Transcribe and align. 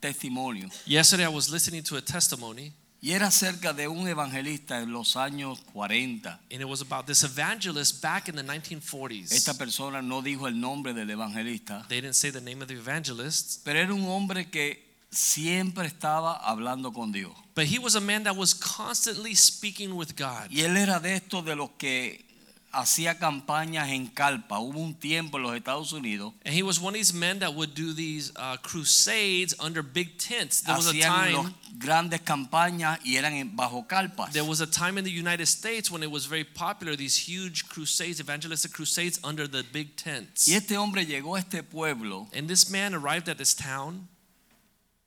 testimonio 0.00 0.68
Yesterday 0.86 1.24
I 1.24 1.28
was 1.28 1.48
listening 1.50 1.82
to 1.84 1.96
a 1.96 2.02
testimony 2.02 2.72
y 3.02 3.12
era 3.12 3.28
acerca 3.28 3.72
de 3.72 3.88
un 3.88 4.06
evangelista 4.08 4.80
en 4.82 4.92
los 4.92 5.16
años 5.16 5.60
40. 5.72 6.38
and 6.50 6.60
it 6.60 6.66
was 6.68 6.82
about 6.82 7.06
this 7.06 7.22
evangelist 7.24 8.02
back 8.02 8.28
in 8.28 8.36
the 8.36 8.42
1940s. 8.42 9.32
Esta 9.32 9.54
persona 9.54 10.02
no 10.02 10.20
dijo 10.20 10.46
el 10.46 10.60
nombre 10.60 10.92
del 10.92 11.08
evangelista, 11.10 11.86
They 11.88 12.00
didn't 12.02 12.14
say 12.16 12.30
the 12.30 12.40
name 12.42 12.60
of 12.62 12.68
the 12.68 12.74
evangelist, 12.74 13.64
pero 13.64 13.78
era 13.78 13.94
un 13.94 14.04
hombre 14.06 14.50
que 14.50 14.84
siempre 15.10 15.86
estaba 15.86 16.34
hablando 16.44 16.92
con 16.92 17.10
Dios. 17.10 17.32
but 17.54 17.64
he 17.64 17.78
was 17.78 17.94
a 17.96 18.00
man 18.00 18.22
that 18.24 18.36
was 18.36 18.52
constantly 18.54 19.34
speaking 19.34 19.94
with 19.96 20.14
God. 20.16 20.50
Y 20.50 20.60
él 20.60 20.76
era 20.76 21.00
de 21.00 21.14
estos 21.14 21.42
de 21.44 21.56
los 21.56 21.70
que 21.78 22.24
hacía 22.72 23.18
campañas 23.18 23.88
en 23.90 24.06
carpa. 24.06 24.58
Hubo 24.58 24.78
un 24.80 24.94
tiempo 24.94 25.38
en 25.38 25.42
los 25.42 25.56
Estados 25.56 25.92
Unidos 25.92 26.32
And 26.44 26.54
he 26.54 26.62
was 26.62 26.78
one 26.80 26.94
of 26.94 27.00
these 27.00 27.12
men 27.12 27.40
that 27.40 27.54
would 27.54 27.74
do 27.74 27.92
these 27.92 28.32
uh, 28.36 28.56
crusades 28.62 29.54
under 29.58 29.82
big 29.82 30.18
tents. 30.18 30.60
There 30.62 30.76
was 30.76 30.86
a 30.86 30.92
hacían 30.92 31.32
los 31.32 31.42
time 31.44 31.54
grandes 31.78 32.20
campañas 32.22 32.98
y 33.04 33.16
eran 33.16 33.32
en- 33.32 33.56
bajo 33.56 33.86
carpas. 33.86 34.32
there 34.32 34.44
was 34.44 34.60
a 34.60 34.66
time 34.66 34.98
in 34.98 35.04
the 35.04 35.10
United 35.10 35.46
States 35.46 35.90
when 35.90 36.02
it 36.02 36.10
was 36.10 36.26
very 36.26 36.44
popular 36.44 36.96
these 36.96 37.16
huge 37.16 37.68
crusades, 37.68 38.20
evangelistic 38.20 38.72
crusades 38.72 39.18
under 39.24 39.48
the 39.48 39.64
big 39.72 39.96
tents. 39.96 40.46
Y 40.48 40.54
este 40.54 40.76
hombre 40.76 41.04
llegó 41.06 41.36
a 41.36 41.40
este 41.40 41.62
pueblo 41.62 42.28
And 42.34 42.48
this 42.48 42.70
man 42.70 42.94
arrived 42.94 43.28
at 43.28 43.38
this 43.38 43.54
town 43.54 44.08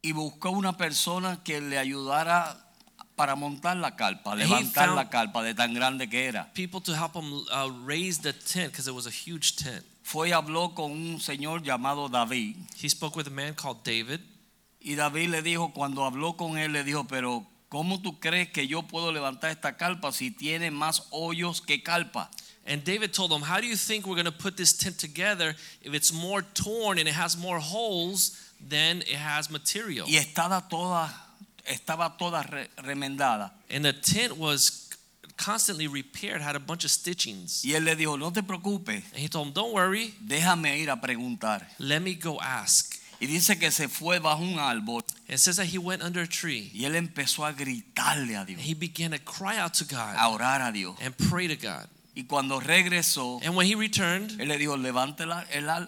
y 0.01 0.11
buscó 0.11 0.51
una 0.51 0.73
persona 0.75 1.41
que 1.43 1.61
le 1.61 1.77
ayudara 1.77 2.57
para 3.15 3.35
montar 3.35 3.77
la 3.77 3.95
carpa, 3.95 4.35
levantar 4.35 4.89
la 4.89 5.09
carpa 5.09 5.43
de 5.43 5.53
tan 5.53 5.73
grande 5.73 6.09
que 6.09 6.25
era. 6.27 6.49
people 6.53 6.81
to 6.81 6.93
help 6.95 7.13
him 7.13 7.45
uh, 7.51 7.69
raise 7.85 8.19
the 8.19 8.33
tent 8.33 8.71
because 8.71 8.87
it 8.87 8.93
was 8.93 9.05
a 9.07 9.11
huge 9.11 9.55
tent. 9.55 9.83
Fue 10.03 10.29
y 10.29 10.31
habló 10.33 10.75
con 10.75 10.91
un 10.91 11.19
señor 11.19 11.63
llamado 11.63 12.09
David 12.09 12.57
He 12.75 12.89
spoke 12.89 13.15
with 13.15 13.27
a 13.27 13.31
man 13.31 13.53
called 13.53 13.83
David. 13.83 14.19
y 14.81 14.95
David 14.95 15.29
le 15.29 15.41
dijo, 15.41 15.71
cuando 15.73 16.03
habló 16.03 16.35
con 16.35 16.57
él, 16.57 16.73
le 16.73 16.83
dijo, 16.83 17.05
pero 17.07 17.47
¿cómo 17.69 18.01
tú 18.01 18.19
crees 18.19 18.49
que 18.49 18.67
yo 18.67 18.83
puedo 18.83 19.13
levantar 19.13 19.51
esta 19.51 19.77
carpa 19.77 20.11
si 20.11 20.29
tiene 20.29 20.71
más 20.71 21.07
hoyos 21.11 21.61
que 21.61 21.81
carpa? 21.81 22.29
And 22.65 22.83
David 22.83 23.11
told 23.13 23.31
him, 23.31 23.41
How 23.41 23.59
do 23.59 23.67
you 23.67 23.75
think 23.75 24.05
we're 24.05 24.15
going 24.15 24.25
to 24.25 24.31
put 24.31 24.55
this 24.55 24.71
tent 24.71 24.97
together 24.97 25.53
if 25.81 25.93
it's 25.93 26.13
more 26.13 26.41
torn 26.53 26.97
and 26.97 27.09
it 27.09 27.13
has 27.13 27.37
more 27.37 27.59
holes 27.59 28.37
than 28.59 29.01
it 29.01 29.17
has 29.17 29.49
material? 29.49 30.05
Y 30.07 30.15
estaba 30.15 30.67
toda, 30.69 31.09
estaba 31.65 32.17
toda 32.17 32.43
re- 32.43 32.67
remendada. 32.83 33.51
And 33.69 33.83
the 33.85 33.93
tent 33.93 34.37
was 34.37 34.89
constantly 35.37 35.87
repaired, 35.87 36.41
had 36.41 36.55
a 36.55 36.59
bunch 36.59 36.83
of 36.85 36.91
stitchings. 36.91 37.63
Y 37.65 37.71
él 37.73 37.85
le 37.85 37.95
dijo, 37.95 38.17
no 38.19 38.31
te 38.31 38.41
preocupes, 38.41 39.03
And 39.11 39.19
he 39.19 39.27
told 39.27 39.47
him, 39.47 39.53
Don't 39.53 39.73
worry, 39.73 40.13
déjame 40.23 40.77
ir 40.79 40.89
a 40.89 40.95
preguntar. 40.97 41.65
let 41.79 42.01
me 42.01 42.13
go 42.15 42.39
ask. 42.39 42.99
Y 43.21 43.27
dice 43.27 43.57
que 43.57 43.71
se 43.71 43.87
fue 43.87 44.19
bajo 44.19 44.41
un 44.43 44.59
árbol 44.59 45.01
And 45.29 45.35
it 45.35 45.39
says 45.39 45.55
that 45.55 45.67
he 45.67 45.77
went 45.77 46.03
under 46.03 46.21
a 46.21 46.27
tree. 46.27 46.69
y 46.73 46.83
él 46.85 46.95
empezó 46.95 47.45
a 47.47 47.53
gritarle 47.53 48.35
a 48.35 48.39
And 48.41 48.47
Dios, 48.47 48.61
he 48.61 48.73
began 48.73 49.11
to 49.11 49.19
cry 49.19 49.57
out 49.57 49.73
to 49.75 49.85
a 49.85 49.87
God 49.87 50.17
orar 50.41 50.61
a 50.67 50.71
Dios. 50.73 50.95
and 51.01 51.17
pray 51.29 51.47
to 51.47 51.55
God. 51.55 51.87
Y 52.15 52.25
cuando 52.25 52.59
regresó, 52.59 53.39
And 53.43 53.55
when 53.55 53.65
he 53.65 53.73
returned, 53.73 54.39
él 54.39 54.47
le 54.47 54.57
dijo, 54.59 54.77
levante 54.77 55.25
la, 55.25 55.43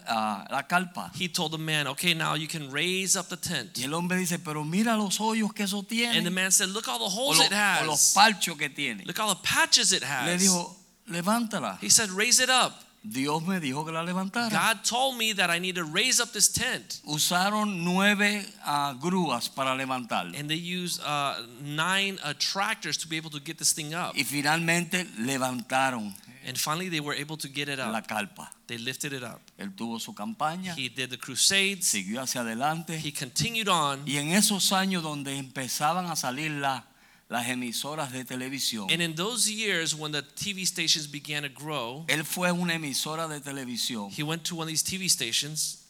ah, 0.08 0.48
la 0.50 0.64
carpa. 0.68 1.12
he 1.14 1.28
told 1.30 1.52
the 1.52 1.58
man, 1.60 1.86
Okay, 1.88 2.16
now 2.16 2.34
you 2.34 2.48
can 2.48 2.72
raise 2.72 3.16
up 3.16 3.28
the 3.30 3.36
Y 3.36 3.48
tent. 3.48 3.78
el 3.84 3.94
hombre 3.94 4.18
dice, 4.18 4.40
pero 4.40 4.64
mira 4.64 4.98
los 4.98 5.20
hoyos 5.20 5.54
que 5.54 5.66
eso 5.66 5.86
And 6.18 6.26
the 6.26 6.32
man 6.32 6.52
said, 6.52 6.70
Look 6.70 6.88
all 6.88 6.98
the 6.98 7.06
holes 7.16 7.38
lo- 7.38 7.46
it 7.46 7.52
o 7.54 7.86
los 7.86 8.00
has. 8.00 8.14
parchos 8.16 8.58
que 8.58 8.70
tiene. 8.70 9.04
Look 9.06 9.20
all 9.20 9.36
the 9.36 9.42
patches 9.44 9.92
it 9.94 10.02
Le 10.02 10.08
has. 10.08 10.42
dijo, 10.42 10.76
levántala. 11.12 11.78
He 11.80 11.90
said, 11.90 12.10
Raise 12.10 12.40
it 12.40 12.50
up. 12.50 12.74
Dios 13.08 13.44
me 13.44 13.60
dijo 13.60 13.86
que 13.86 13.92
la 13.92 14.04
levantara. 14.04 14.50
God 14.50 14.84
told 14.84 15.18
me 15.18 15.34
that 15.34 15.50
I 15.50 15.60
need 15.60 15.76
to 15.76 15.84
raise 15.84 16.20
up 16.20 16.32
this 16.34 16.48
tent. 16.52 17.02
Usaron 17.06 17.84
nueve 17.84 18.46
ah, 18.66 18.96
grúas 19.00 19.48
para 19.50 19.76
levantarlo. 19.76 20.38
And 20.38 20.50
they 20.50 20.56
used 20.58 21.02
uh, 21.06 21.36
nine 21.62 22.18
uh, 22.24 22.34
tractors 22.40 22.98
to 22.98 23.08
be 23.08 23.16
able 23.18 23.30
to 23.32 23.40
get 23.40 23.58
this 23.58 23.74
thing 23.74 23.94
up. 23.94 24.14
Y 24.16 24.24
finalmente 24.24 25.06
levantaron 25.20 26.14
And 26.48 26.56
finally, 26.60 26.90
they 26.90 27.00
were 27.00 27.16
able 27.16 27.38
to 27.38 27.48
get 27.48 27.70
it 27.70 27.80
la 27.80 27.90
up. 27.98 28.08
carpa. 28.08 28.48
They 28.68 28.78
lifted 28.78 29.14
it 29.14 29.24
up. 29.24 29.42
Él 29.58 29.74
tuvo 29.76 30.00
su 30.00 30.14
campaña, 30.14 30.76
He 30.78 30.90
did 30.90 31.10
the 31.10 31.18
crusades. 31.18 31.86
siguió 31.88 32.22
hacia 32.22 32.42
adelante. 32.42 33.00
He 33.04 33.12
continued 33.12 33.68
on. 33.68 34.02
Y 34.06 34.18
en 34.18 34.32
esos 34.32 34.72
años 34.72 35.02
donde 35.02 35.38
empezaban 35.38 36.06
a 36.06 36.16
salir 36.16 36.52
la- 36.52 36.86
las 37.30 37.48
emisoras 37.50 38.12
de 38.12 38.24
televisión, 38.24 38.92
And 38.92 39.02
in 39.02 39.16
those 39.16 39.50
years, 39.50 39.96
when 39.96 40.12
the 40.12 40.22
TV 40.22 40.66
stations 40.66 41.08
began 41.08 41.44
to 41.44 41.50
grow, 41.50 42.06
él 42.08 42.24
fue 42.24 42.50
a 42.50 42.54
una 42.54 42.76
emisora 42.76 43.28
de 43.28 43.40
televisión 43.40 44.12
he 44.12 44.24
went 44.24 44.44
to 44.44 44.56
one 44.56 44.64
of 44.64 44.70
these 44.70 44.84
TV 44.84 45.10
stations. 45.10 45.85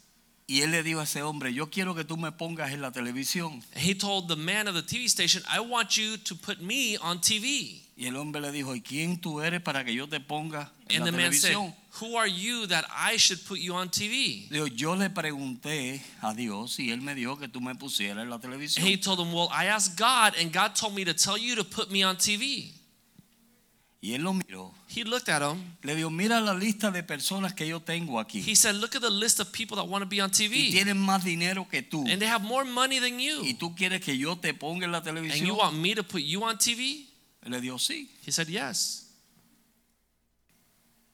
Y 0.48 0.62
él 0.62 0.72
le 0.72 0.84
dijo 0.84 1.00
a 1.00 1.04
ese 1.04 1.24
hombre, 1.24 1.54
yo 1.54 1.70
quiero 1.70 1.96
que 1.96 2.04
tú 2.04 2.18
me 2.18 2.32
pongas 2.32 2.72
en 2.72 2.82
la 2.82 2.92
televisión. 2.92 3.64
He 3.76 3.96
told 3.96 4.28
the 4.28 4.36
man 4.36 4.68
of 4.68 4.76
the 4.76 4.84
TV 4.84 5.06
station, 5.06 5.44
I 5.50 5.60
want 5.60 5.98
you 5.98 6.18
to 6.18 6.36
put 6.36 6.62
me 6.62 6.98
on 6.98 7.20
TV. 7.20 7.82
Y 7.98 8.08
el 8.08 8.16
hombre 8.18 8.42
le 8.42 8.52
dijo, 8.52 8.76
¿y 8.76 8.82
quién 8.82 9.20
tú 9.20 9.42
eres 9.42 9.62
para 9.62 9.84
que 9.84 9.94
yo 9.94 10.08
te 10.08 10.20
ponga 10.20 10.72
en 10.90 10.98
And 10.98 11.06
la 11.06 11.12
the 11.12 11.18
man 11.18 11.34
said, 11.34 11.54
televisión? 11.54 11.74
Who 12.02 12.18
are 12.18 12.28
you 12.28 12.68
that 12.68 12.86
I 12.92 13.18
should 13.18 13.40
put 13.48 13.60
you 13.60 13.74
on 13.74 13.90
TV? 13.90 14.48
Dijo, 14.52 14.68
yo 14.68 14.96
le 14.96 15.10
pregunté 15.10 16.02
a 16.22 16.34
Dios 16.34 16.78
y 16.80 16.92
él 16.92 17.02
me 17.02 17.16
dijo 17.16 17.40
que 17.40 17.48
tú 17.48 17.60
me 17.62 17.74
pusieras 17.74 18.22
en 18.22 18.30
la 18.30 18.38
televisión. 18.38 18.84
And 18.84 18.88
he 18.88 18.98
told 18.98 19.20
him, 19.20 19.34
Well, 19.34 19.50
I 19.50 19.68
asked 19.68 19.98
God, 19.98 20.36
and 20.40 20.52
God 20.52 20.76
told 20.76 20.94
me 20.94 21.06
to 21.06 21.14
tell 21.14 21.38
you 21.38 21.56
to 21.56 21.64
put 21.64 21.90
me 21.90 22.04
on 22.04 22.18
TV. 22.18 22.74
Y 24.06 24.14
él 24.14 24.22
lo 24.22 24.34
miró. 24.34 24.72
He 24.96 25.04
looked 25.04 25.30
at 25.30 25.42
him. 25.42 25.60
Le 25.82 25.96
dijo, 25.96 26.12
mira 26.12 26.40
la 26.40 26.54
lista 26.54 26.92
de 26.92 27.02
personas 27.02 27.56
que 27.56 27.68
yo 27.68 27.80
tengo 27.80 28.20
aquí. 28.20 28.40
He 28.46 28.56
said, 28.56 28.76
Look 28.76 28.96
at 28.96 29.02
the 29.02 29.10
list 29.10 29.40
of 29.40 29.52
people 29.52 29.76
that 29.78 29.88
want 29.88 30.04
to 30.04 30.08
be 30.08 30.22
on 30.22 30.30
Y 30.30 30.48
TV. 30.48 30.70
tienen 30.70 31.00
más 31.00 31.24
dinero 31.24 31.68
que 31.68 31.82
tú. 31.82 32.02
And 32.08 32.20
they 32.22 32.28
have 32.28 32.44
more 32.44 32.64
money 32.64 33.00
than 33.00 33.20
Y 33.20 33.30
you. 33.30 33.58
tú 33.58 33.74
quieres 33.76 34.02
que 34.02 34.16
yo 34.16 34.36
te 34.36 34.54
ponga 34.54 34.86
en 34.86 34.92
la 34.92 35.00
And 35.00 35.08
you 35.08 35.14
televisión. 35.14 35.58
want 35.58 35.78
me 35.78 35.96
to 35.96 36.04
put 36.04 36.22
you 36.22 36.44
on 36.44 36.56
TV? 36.60 37.08
Le 37.48 37.60
dijo, 37.62 37.80
sí. 37.80 38.12
He 38.24 38.32
said, 38.32 38.48
Yes. 38.48 39.08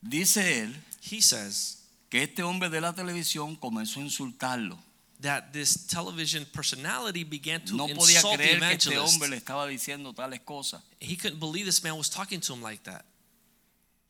Dice 0.01 0.61
él 0.63 0.75
He 1.09 1.21
says 1.21 1.77
que 2.09 2.23
este 2.23 2.43
hombre 2.43 2.69
de 2.69 2.81
la 2.81 2.93
televisión 2.93 3.55
comenzó 3.55 4.01
a 4.01 4.03
insultarlo. 4.03 4.77
That 5.21 5.51
this 5.53 5.85
television 5.87 6.45
personality 6.53 7.23
began 7.23 7.63
to 7.65 7.75
No 7.75 7.87
podía 7.87 8.15
insult 8.17 8.37
the 8.37 8.43
creer 8.43 8.59
que 8.59 8.67
este 8.71 8.89
evangelist. 8.89 9.13
hombre 9.13 9.29
le 9.29 9.37
estaba 9.37 9.67
diciendo 9.67 10.13
tales 10.13 10.41
cosas. 10.41 10.81
He 10.99 11.15
couldn't 11.15 11.39
believe 11.39 11.65
this 11.65 11.83
man 11.83 11.97
was 11.97 12.09
talking 12.09 12.39
to 12.41 12.53
him 12.53 12.61
like 12.61 12.83
that. 12.83 13.05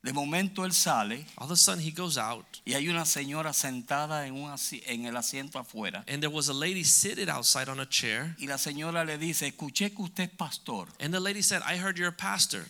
De 0.04 0.12
momento 0.12 0.64
él 0.64 0.72
sale 0.72 1.24
All 1.38 1.44
of 1.46 1.52
a 1.52 1.56
sudden, 1.56 1.80
he 1.80 1.92
goes 1.92 2.18
out, 2.18 2.44
y 2.66 2.72
hay 2.74 2.88
una 2.88 3.04
señora 3.04 3.52
sentada 3.52 4.26
en, 4.26 4.34
un 4.34 4.50
asi- 4.50 4.82
en 4.86 5.04
el 5.06 5.16
asiento 5.16 5.60
afuera. 5.60 6.04
and 6.08 6.20
there 6.20 6.28
was 6.34 6.48
a 6.48 6.52
lady 6.52 6.82
seated 6.82 7.28
outside 7.28 7.68
on 7.68 7.78
a 7.78 7.86
chair. 7.86 8.34
Y 8.40 8.46
la 8.48 8.58
señora 8.58 9.04
le 9.04 9.16
dice, 9.16 9.46
escuché 9.46 9.94
que 9.94 10.02
usted 10.02 10.24
es 10.24 10.30
pastor. 10.30 10.88
And 10.98 11.14
the 11.14 11.20
lady 11.20 11.40
said, 11.40 11.62
I 11.64 11.76
heard 11.76 11.98
you're 11.98 12.08
a 12.08 12.16
pastor. 12.16 12.64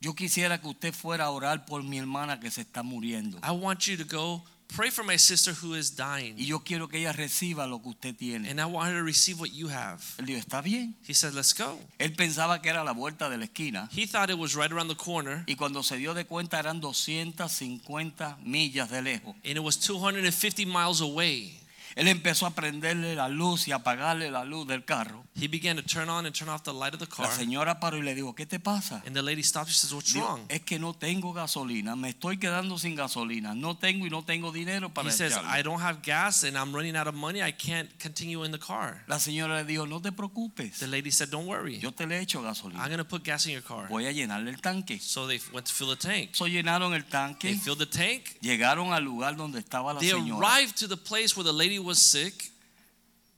Yo 0.00 0.14
quisiera 0.14 0.58
que 0.58 0.70
usted 0.70 0.94
fuera 0.94 1.24
a 1.26 1.30
orar 1.30 1.66
por 1.66 1.82
mi 1.82 1.98
hermana 1.98 2.40
que 2.40 2.50
se 2.50 2.62
está 2.62 2.82
muriendo. 2.82 3.38
I 3.42 3.50
want 3.50 3.86
you 3.86 3.98
to 3.98 4.04
go 4.04 4.42
pray 4.70 4.90
for 4.90 5.04
my 5.04 5.16
sister 5.16 5.52
who 5.52 5.74
is 5.74 5.90
dying. 5.96 6.34
Y 6.38 6.46
yo 6.46 6.60
quiero 6.60 6.88
que 6.88 6.98
ella 7.00 7.12
reciba 7.12 7.66
lo 7.68 7.80
que 7.82 7.90
usted 7.90 8.16
tiene. 8.16 8.48
And 8.50 8.60
I 8.60 8.64
want 8.66 8.88
her 8.90 8.98
to 8.98 9.04
receive 9.04 9.38
what 9.40 9.50
you 9.52 9.68
have. 9.68 10.00
Él 10.18 10.26
dijo, 10.26 10.38
está 10.38 10.62
bien. 10.62 10.94
He 11.06 11.14
said, 11.14 11.34
Let's 11.34 11.52
go. 11.54 11.78
Él 11.98 12.14
pensaba 12.14 12.60
que 12.62 12.70
era 12.70 12.82
la 12.84 12.92
vuelta 12.92 13.28
de 13.28 13.36
la 13.38 13.44
esquina. 13.44 13.88
He 13.92 14.06
thought 14.06 14.30
it 14.30 14.38
was 14.38 14.54
right 14.56 14.70
around 14.72 14.88
the 14.88 14.96
corner, 14.96 15.44
Y 15.46 15.54
cuando 15.56 15.82
se 15.82 15.96
dio 15.96 16.14
de 16.14 16.24
cuenta 16.24 16.58
eran 16.58 16.80
250 16.80 18.38
millas 18.44 18.90
de 18.90 19.02
lejos. 19.02 19.34
and 19.44 19.56
it 19.56 19.62
was 19.62 19.76
250 19.76 20.64
miles 20.66 21.00
away. 21.00 21.59
Él 21.96 22.08
empezó 22.08 22.46
a 22.46 22.50
prenderle 22.50 23.14
la 23.14 23.28
luz 23.28 23.68
y 23.68 23.72
apagarle 23.72 24.30
la 24.30 24.44
luz 24.44 24.66
del 24.66 24.84
carro. 24.84 25.24
He 25.34 25.48
began 25.48 25.76
to 25.76 25.82
turn 25.82 26.08
on 26.08 26.26
and 26.26 26.34
turn 26.34 26.48
off 26.48 26.62
the 26.62 26.72
light 26.72 26.94
of 26.94 27.00
the 27.00 27.06
La 27.06 27.28
car. 27.28 27.36
señora 27.36 27.80
paró 27.80 27.96
y 27.98 28.02
le 28.02 28.14
dijo, 28.14 28.34
¿qué 28.34 28.46
te 28.46 28.58
pasa? 28.60 29.02
And 29.06 29.14
the 29.14 29.22
lady 29.22 29.42
stopped. 29.42 29.68
She 29.70 29.74
says, 29.78 29.92
What's 29.92 30.12
Dijo, 30.12 30.26
wrong? 30.26 30.40
es 30.48 30.60
que 30.62 30.78
no 30.78 30.94
tengo 30.94 31.32
gasolina, 31.32 31.96
me 31.96 32.10
estoy 32.10 32.38
quedando 32.38 32.78
sin 32.78 32.94
gasolina, 32.94 33.54
no 33.54 33.76
tengo 33.76 34.06
y 34.06 34.10
no 34.10 34.22
tengo 34.24 34.52
dinero 34.52 34.92
para 34.92 35.08
He 35.08 35.12
says, 35.12 35.32
echarle". 35.32 35.58
I 35.58 35.62
don't 35.62 35.80
have 35.82 36.00
gas 36.02 36.44
and 36.44 36.56
I'm 36.56 36.72
running 36.74 36.96
out 36.96 37.06
of 37.08 37.14
money. 37.14 37.40
I 37.42 37.52
can't 37.52 37.88
continue 37.98 38.44
in 38.44 38.52
the 38.52 38.58
car. 38.58 39.02
La 39.08 39.18
señora 39.18 39.56
le 39.56 39.64
dijo, 39.64 39.86
no 39.86 40.00
te 40.00 40.12
preocupes, 40.12 40.78
The 40.78 40.86
lady 40.86 41.10
said, 41.10 41.30
Don't 41.30 41.46
worry. 41.46 41.78
yo 41.80 41.92
te 41.92 42.06
le 42.06 42.20
echo 42.20 42.38
I'm 42.40 42.44
gasolina, 42.46 42.86
going 42.86 42.98
to 42.98 43.04
put 43.04 43.24
gas 43.24 43.46
in 43.46 43.52
your 43.52 43.62
car. 43.62 43.88
voy 43.88 44.06
a 44.06 44.12
llenarle 44.12 44.50
el 44.50 44.60
tanque. 44.60 44.98
So 45.00 45.26
they 45.26 45.40
went 45.52 45.66
to 45.66 45.72
fill 45.72 45.88
the 45.88 45.96
tank. 45.96 46.30
So 46.34 46.46
llenaron 46.46 46.94
el 46.94 47.02
They 47.02 47.10
tanque, 47.10 47.54
filled 47.56 47.78
the 47.78 47.86
tank. 47.86 48.36
llegaron 48.40 48.92
al 48.92 49.02
lugar 49.02 49.36
donde 49.36 49.58
estaba 49.58 49.92
la 49.94 50.00
They 50.00 50.10
señora. 50.10 50.38
arrived 50.46 50.76
to 50.76 50.86
the 50.86 50.96
place 50.96 51.34
where 51.36 51.44
the 51.44 51.52
lady 51.52 51.78
was 51.82 51.98
sick. 51.98 52.50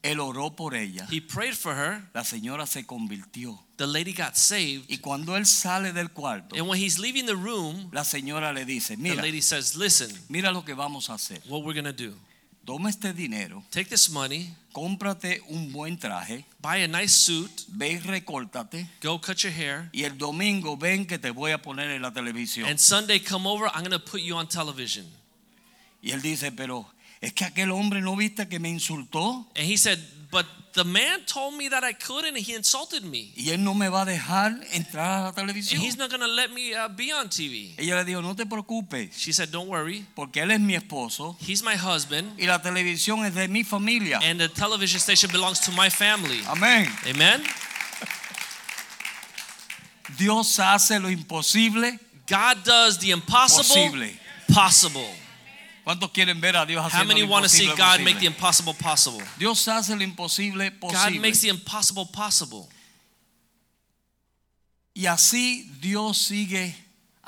Él 0.03 0.19
oró 0.19 0.56
por 0.56 0.75
ella. 0.75 1.06
He 1.11 1.21
prayed 1.21 1.55
for 1.55 1.75
her. 1.75 2.03
La 2.12 2.25
señora 2.25 2.67
se 2.67 2.85
convirtió. 2.85 3.59
The 3.77 3.87
lady 3.87 4.12
got 4.12 4.35
saved. 4.37 4.85
Y 4.89 4.99
cuando 4.99 5.37
él 5.37 5.47
sale 5.47 5.93
del 5.93 6.11
cuarto, 6.11 6.56
And 6.56 6.67
when 6.69 6.81
he's 6.81 6.99
leaving 6.99 7.25
the 7.27 7.37
room, 7.37 7.89
la 7.93 8.03
señora 8.03 8.53
le 8.53 8.65
dice, 8.65 8.97
mira, 8.97 9.17
the 9.17 9.23
lady 9.23 9.41
says, 9.41 9.77
Listen, 9.77 10.11
mira 10.29 10.50
lo 10.53 10.65
que 10.65 10.75
vamos 10.75 11.09
a 11.09 11.15
hacer. 11.15 11.41
what 11.49 11.62
we're 11.62 11.73
going 11.73 11.85
to 11.85 11.93
do. 11.93 12.15
Toma 12.65 12.91
este 12.91 13.12
dinero, 13.12 13.65
Take 13.71 13.89
this 13.89 14.09
money, 14.09 14.55
cómprate 14.73 15.41
un 15.49 15.73
buen 15.73 15.99
traje, 15.99 16.44
buy 16.61 16.83
a 16.83 16.87
nice 16.89 17.12
suit, 17.12 17.50
ve 17.69 17.93
y 17.94 17.99
recórtate. 17.99 18.89
go 19.03 19.21
cut 19.21 19.39
your 19.43 19.53
hair, 19.53 19.89
Y 19.93 20.05
el 20.05 20.17
domingo 20.17 20.77
ven 20.77 21.05
que 21.05 21.19
te 21.19 21.31
voy 21.31 21.50
a 21.50 21.59
poner 21.61 21.91
en 21.91 22.03
la 22.03 22.12
televisión. 22.12 22.69
and 22.69 22.79
Sunday 22.79 23.19
come 23.19 23.49
over, 23.49 23.67
I'm 23.67 23.83
going 23.83 23.91
to 23.91 23.99
put 23.99 24.21
you 24.21 24.37
on 24.37 24.47
television. 24.49 25.06
Y 26.03 26.11
él 26.12 26.23
dice, 26.23 26.53
pero 26.53 26.87
es 27.23 27.33
que 27.33 27.45
aquel 27.47 27.71
hombre 27.71 28.01
no 28.03 28.15
viste 28.17 28.47
que 28.49 28.59
me 28.59 28.69
insultó 28.69 29.47
And 29.57 29.65
he 29.67 29.77
said, 29.79 29.99
But 30.31 30.47
the 30.73 30.85
man 30.85 31.27
told 31.27 31.55
me 31.59 31.69
that 31.69 31.85
I 31.85 31.93
could, 31.93 32.25
and 32.25 32.37
he 32.39 32.55
insulted 32.55 33.05
me. 33.05 33.33
y 33.37 33.51
él 33.51 33.63
no 33.63 33.75
me 33.75 33.89
va 33.89 34.03
a 34.03 34.05
dejar 34.07 34.59
entrar 34.73 35.27
a 35.37 35.43
la 35.43 35.53
And 35.53 35.57
he's 35.57 35.97
not 35.99 36.09
going 36.11 36.23
to 36.23 36.27
let 36.27 36.51
me 36.53 36.75
uh, 36.75 36.89
be 36.89 37.13
on 37.13 37.29
TV. 37.29 37.75
Ella 37.79 37.97
le 37.97 38.05
dijo, 38.07 38.23
no 38.23 38.35
te 38.35 38.45
preocupes, 38.47 39.15
She 39.17 39.33
said, 39.33 39.51
Don't 39.51 39.69
worry. 39.69 40.07
porque 40.17 40.41
él 40.41 40.51
es 40.51 40.61
mi 40.61 40.75
esposo 40.75 41.37
He's 41.39 41.63
my 41.63 41.77
husband, 41.77 42.41
y 42.41 42.47
la 42.47 42.61
televisión 42.63 43.25
es 43.27 43.35
de 43.35 43.47
mi 43.49 43.63
familia. 43.63 44.19
and 44.23 44.41
the 44.41 44.49
television 44.49 44.99
station 44.99 45.31
belongs 45.31 45.61
to 45.61 45.71
my 45.73 45.91
family. 45.91 46.41
Amén. 46.49 46.89
Amen. 47.07 47.43
Dios 50.19 50.59
hace 50.59 50.99
lo 50.99 51.09
imposible 51.11 51.99
God 52.27 52.65
does 52.65 52.99
the 52.99 53.11
impossible 53.11 53.65
posible. 53.65 54.19
possible. 54.53 55.09
¿Cuántos 55.84 56.12
quieren 56.12 56.40
ver 56.40 56.56
a 56.56 56.64
Dios 56.64 56.81
How 56.81 56.88
haciendo 56.88 57.08
many 57.08 57.23
lo 57.23 57.29
want 57.29 57.44
to 57.44 57.49
see 57.49 57.64
imposible 57.64 57.84
God 57.84 58.05
make 58.05 58.20
the 58.20 58.31
posible? 58.31 58.70
impossible 58.70 58.75
possible? 58.75 59.23
Dios 59.38 59.67
hace 59.67 59.96
lo 59.96 60.02
imposible 60.02 60.70
God 60.81 61.12
makes 61.20 61.40
the 61.40 61.49
impossible 61.49 62.06
possible. 62.12 62.69
Y 64.94 65.06
así 65.06 65.70
Dios 65.81 66.19
sigue 66.19 66.76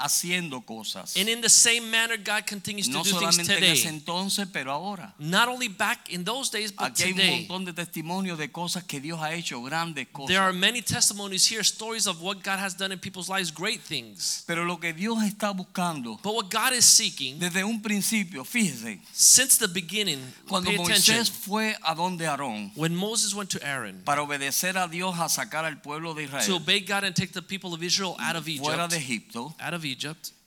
haciendo 0.05 0.65
cosas. 0.65 1.17
And 1.17 1.29
in 1.29 1.41
the 1.41 1.49
same 1.49 1.91
manner, 1.91 2.17
God 2.17 2.47
continues 2.47 2.87
to 2.89 2.93
do 2.93 3.03
things 3.03 3.17
solamente 3.17 3.57
en 3.57 3.65
ese 3.65 3.85
today. 3.85 3.95
entonces, 3.97 4.47
pero 4.53 4.71
ahora. 4.73 5.15
Not 5.19 5.49
only 5.49 5.69
back 5.69 6.11
in 6.11 6.25
those 6.25 6.51
days, 6.51 6.71
but 6.71 6.93
Aquí 6.93 7.05
hay 7.05 7.13
un 7.13 7.17
today. 7.17 7.47
montón 7.49 7.65
de 7.65 7.73
testimonios 7.73 8.39
de 8.39 8.51
cosas 8.51 8.85
que 8.85 9.01
Dios 9.01 9.19
ha 9.21 9.33
hecho, 9.33 9.63
grandes 9.63 10.07
There 10.27 10.41
are 10.41 10.53
many 10.53 10.83
testimonies 10.83 11.47
here, 11.51 11.63
stories 11.63 12.07
of 12.07 12.21
what 12.21 12.43
God 12.43 12.59
has 12.59 12.75
done 12.75 12.93
in 12.93 12.99
people's 12.99 13.29
lives, 13.29 13.51
great 13.51 13.81
things. 13.81 14.45
Pero 14.47 14.65
lo 14.65 14.79
que 14.79 14.93
Dios 14.93 15.23
está 15.23 15.53
buscando 15.53 16.21
But 16.23 16.35
what 16.35 16.51
God 16.51 16.73
is 16.75 16.85
seeking 16.85 17.39
desde 17.39 17.65
un 17.65 17.81
principio, 17.81 18.45
fíjese, 18.45 19.01
since 19.13 19.57
the 19.57 19.69
beginning, 19.69 20.21
cuando 20.49 20.71
pay 20.71 20.77
attention. 20.77 21.17
Moisés 21.17 21.31
fue 21.31 21.77
a 21.83 21.95
donde 21.95 22.27
Aarón 22.27 22.73
When 22.75 22.95
Moses 22.95 23.35
went 23.35 23.51
to 23.51 23.59
Aaron 23.65 24.03
para 24.05 24.23
obedecer 24.23 24.77
a 24.77 24.89
Dios 24.89 25.19
a 25.19 25.29
sacar 25.29 25.65
al 25.65 25.81
pueblo 25.81 26.15
de 26.15 26.27
to 26.47 26.57
obey 26.57 26.81
God 26.81 27.05
and 27.05 27.15
take 27.15 27.33
the 27.33 27.43
people 27.43 27.73
of 27.75 27.83
Israel 27.83 28.17
out 28.19 28.37
of 28.37 28.45
fuera 28.45 28.89
de 28.89 28.97
Egipto, 28.97 29.55
out 29.61 29.75
of 29.75 29.85
Egypt, 29.85 29.94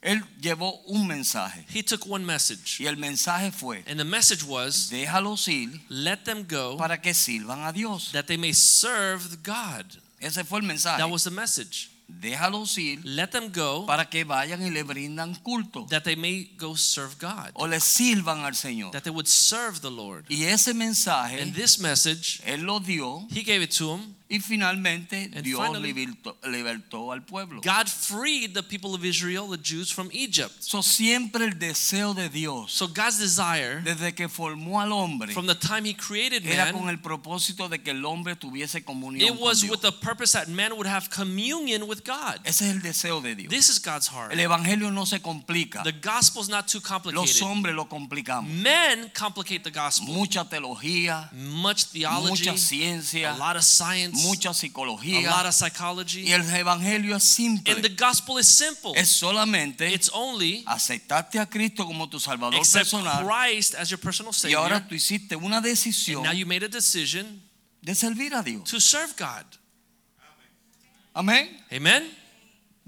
él 0.02 0.24
llevó 0.40 0.80
un 0.88 1.08
mensaje. 1.08 1.66
he 1.74 1.82
took 1.84 2.06
one 2.08 2.26
message. 2.26 2.80
Y 2.80 2.88
el 2.88 2.98
mensaje 2.98 3.52
fue, 3.52 3.84
And 3.88 4.00
the 4.00 4.06
message 4.06 4.44
was, 4.44 4.90
déjalos 4.92 5.48
ir 5.48 5.70
let 5.90 6.24
them 6.26 6.44
go 6.48 6.78
para 6.78 7.02
que 7.02 7.14
sirvan 7.14 7.66
a 7.66 7.72
Dios. 7.74 8.12
that 8.14 8.26
they 8.28 8.38
may 8.38 8.54
serve 8.54 9.42
God. 9.44 9.86
Ese 10.20 10.44
fue 10.46 10.60
el 10.60 10.66
mensaje. 10.66 10.98
That 10.98 11.10
was 11.10 11.24
the 11.24 11.32
message. 11.32 11.90
Déjalos 12.10 12.78
ir 12.78 13.02
Let 13.04 13.32
them 13.32 13.52
go 13.52 13.86
para 13.86 14.06
que 14.10 14.24
vayan 14.24 14.62
y 14.66 14.70
le 14.70 14.84
brindan 14.84 15.36
culto 15.44 15.86
that 15.90 16.04
they 16.06 16.16
may 16.16 16.46
go 16.58 16.74
serve 16.76 17.18
God, 17.20 17.52
o 17.54 17.68
le 17.68 17.82
sirvan 17.82 18.46
al 18.46 18.54
Señor. 18.56 18.92
that 18.94 19.04
they 19.04 19.12
would 19.12 19.28
serve 19.28 19.82
the 19.82 19.92
Lord. 19.92 20.26
Y 20.30 20.44
ese 20.46 20.74
mensaje 20.74 21.42
And 21.42 21.54
this 21.54 21.80
message, 21.80 22.40
él 22.46 22.62
lo 22.64 22.80
dio 22.80 23.28
he 23.30 23.44
gave 23.44 23.62
it 23.62 23.72
to 23.78 23.96
him. 23.98 24.16
Y 24.30 24.40
finalmente 24.40 25.32
And 25.34 25.44
Dios 25.44 25.60
finally, 25.66 25.94
libertó, 25.94 26.38
libertó 26.44 27.12
al 27.12 27.24
pueblo. 27.24 27.62
God 27.62 27.88
freed 27.88 28.54
the 28.54 28.64
people 28.64 28.94
of 28.94 29.06
Israel, 29.06 29.48
the 29.50 29.58
Jews, 29.58 29.92
from 29.92 30.10
Egypt. 30.12 30.54
So, 30.60 30.82
siempre 30.82 31.46
el 31.46 31.58
deseo 31.58 32.14
de 32.14 32.30
Dios 32.30 32.72
So 32.72 32.88
God's 32.88 33.20
desire 33.20 33.82
desde 33.84 34.14
que 34.14 34.28
formó 34.28 34.82
al 34.82 34.92
hombre 34.92 35.34
from 35.34 35.48
the 35.48 35.56
time 35.56 35.86
he 35.86 35.96
created 35.96 36.46
era 36.46 36.72
con 36.72 36.86
man, 36.86 36.90
el 36.96 37.00
propósito 37.02 37.70
de 37.70 37.80
que 37.80 37.92
el 37.92 38.06
hombre 38.06 38.36
tuviese 38.36 38.84
comunión 38.84 39.28
it 39.28 39.34
con 39.36 39.48
was 39.48 39.62
Dios. 39.62 39.72
with 39.72 39.82
the 39.82 39.92
purpose 39.92 40.34
that 40.34 40.48
man 40.48 40.74
would 40.74 40.88
have 40.88 41.10
communion 41.10 41.88
with 41.88 42.04
God. 42.04 42.40
Ese 42.44 42.62
es 42.62 42.76
el 42.76 42.82
deseo 42.82 43.22
de 43.22 43.36
Dios. 43.36 43.50
This 43.50 43.70
is 43.70 43.80
God's 43.80 44.08
heart. 44.08 44.32
El 44.34 44.40
evangelio 44.40 44.92
no 44.92 45.06
se 45.06 45.20
complica. 45.20 45.84
The 45.84 45.94
gospel's 45.94 46.50
not 46.50 46.68
too 46.68 46.80
Los 46.80 46.88
complicated. 46.88 47.44
hombres 47.44 47.76
lo 47.76 47.86
complicamos. 47.86 48.50
Men 48.52 49.12
complicate 49.14 49.64
the 49.64 49.72
gospel. 49.72 50.14
Mucha 50.14 50.46
teología, 50.46 51.32
Much 51.34 51.86
theology, 51.86 52.30
mucha 52.30 52.52
a 53.26 53.38
lot 53.38 53.56
of 53.56 53.64
science, 53.64 54.17
mucha 54.18 54.50
a 54.50 55.22
lot 55.30 55.46
of 55.46 55.54
psychology. 55.54 56.24
Y 56.28 56.32
el 56.34 56.42
evangelio 56.56 57.16
es 57.16 57.24
simple. 57.24 57.74
And 57.74 57.84
the 57.84 57.90
gospel 57.90 58.40
is 58.40 58.48
simple. 58.48 58.94
Es 58.96 59.10
solamente 59.10 59.94
It's 59.94 60.10
only 60.14 60.64
aceptaste 60.66 61.40
a 61.40 61.46
Cristo 61.46 61.86
como 61.86 62.08
tu 62.10 62.20
Salvador 62.20 62.62
personal 62.72 63.26
Christ 63.26 63.76
as 63.76 63.90
your 63.90 64.00
personal 64.00 64.32
y 64.32 64.34
Savior. 64.34 64.60
ahora 64.60 64.88
tú 64.88 64.96
hiciste 64.96 65.36
una 65.36 65.62
decisión 65.62 66.24
now 66.24 66.32
you 66.32 66.46
made 66.46 66.64
a 66.64 66.70
decision 66.70 67.42
de 67.82 67.94
servir 67.96 68.34
a 68.34 68.42
Dios. 68.42 68.70
to 68.70 68.80
serve 68.80 69.14
God. 69.18 69.46
Amén. 71.14 71.64
Amen? 71.72 72.17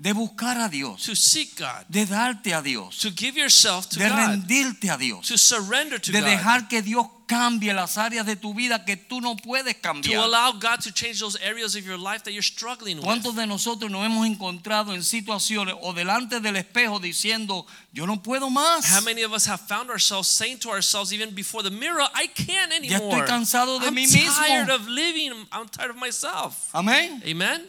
De 0.02 0.14
buscar 0.14 0.58
a 0.58 0.70
Dios, 0.70 1.04
To 1.04 1.14
seek 1.14 1.58
God. 1.60 1.86
de 1.90 2.06
darte 2.06 2.54
a 2.54 2.62
Dios, 2.62 3.00
To 3.00 3.10
give 3.12 3.38
yourself 3.38 3.86
to 3.90 4.00
de 4.00 4.08
God. 4.08 4.18
rendirte 4.18 4.90
a 4.90 4.98
Dios, 4.98 5.28
To 5.28 5.38
surrender 5.38 6.00
to 6.00 6.12
de 6.14 6.22
God. 6.22 6.28
dejar 6.30 6.68
que 6.70 6.82
Dios 6.82 7.06
cambie 7.28 7.74
las 7.74 7.98
áreas 7.98 8.26
de 8.26 8.38
tu 8.38 8.54
vida 8.54 8.86
que 8.86 8.96
tú 8.96 9.20
no 9.20 9.36
puedes 9.36 9.76
To 9.76 9.82
cambiar. 9.82 10.24
allow 10.24 10.54
God 10.54 10.80
to 10.84 10.92
change 10.94 11.20
those 11.20 11.36
areas 11.42 11.76
of 11.76 11.84
your 11.86 11.98
life 11.98 12.24
that 12.24 12.32
you're 12.32 12.42
struggling 12.42 12.96
with. 12.96 13.04
¿Cuántos 13.04 13.36
de 13.36 13.46
nosotros 13.46 13.92
nos 13.92 14.06
hemos 14.06 14.26
encontrado 14.26 14.94
en 14.94 15.04
situaciones 15.04 15.76
o 15.82 15.92
delante 15.92 16.40
del 16.40 16.56
espejo 16.56 17.02
diciendo, 17.02 17.68
yo 17.92 18.06
no 18.08 18.24
puedo 18.24 18.50
más? 18.50 18.86
How 18.90 19.02
many 19.02 19.24
of 19.24 19.34
us 19.34 19.46
have 19.48 19.60
found 19.68 19.90
ourselves 19.90 20.30
saying 20.30 20.60
to 20.60 20.70
ourselves, 20.70 21.12
even 21.12 21.36
before 21.36 21.62
the 21.62 21.72
mirror, 21.72 22.08
I 22.16 22.28
can't 22.28 22.72
Ya 22.72 22.78
anymore. 22.78 23.18
estoy 23.20 23.28
cansado 23.28 23.80
de 23.82 23.88
I'm 23.88 23.96
mí 23.96 24.08
mismo. 24.08 24.34
tired 24.48 24.70
of 24.70 24.88
living. 24.88 25.34
I'm 25.52 25.68
tired 25.68 25.92
of 25.92 25.98
myself. 25.98 26.70
Amén. 26.74 27.22
Amen? 27.28 27.68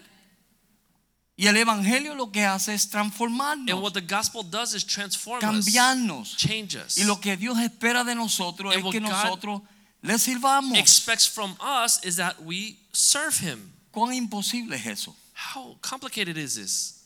Y 1.41 1.47
el 1.47 1.57
evangelio 1.57 2.15
lo 2.15 2.31
que 2.31 2.45
hace 2.45 2.75
es 2.75 2.85
And 2.85 2.93
transformarnos, 2.93 3.81
what 3.81 3.95
the 3.95 4.03
gospel 4.03 4.43
does 4.43 4.75
is 4.75 4.85
transform 4.85 5.39
us, 5.39 5.43
cambiarnos. 5.65 6.37
change 6.37 6.77
us. 6.77 6.99
Y 6.99 7.05
lo 7.05 7.19
que 7.19 7.35
Dios 7.39 7.57
espera 7.59 8.05
de 8.05 8.15
nosotros 8.15 8.75
And 8.75 8.85
es 8.85 8.93
que 8.93 9.01
God 9.01 9.09
nosotros 9.09 9.63
le 10.03 10.19
sirvamos. 10.19 10.77
expects 10.77 11.27
from 11.27 11.57
us 11.63 11.99
is 12.05 12.17
that 12.17 12.39
we 12.43 12.77
serve 12.93 13.39
him. 13.39 13.73
¿Cuán 13.91 14.12
imposible 14.12 14.76
es 14.76 14.85
eso? 14.85 15.17
How 15.55 15.79
complicated 15.81 16.37
is 16.37 16.57
this? 16.57 17.05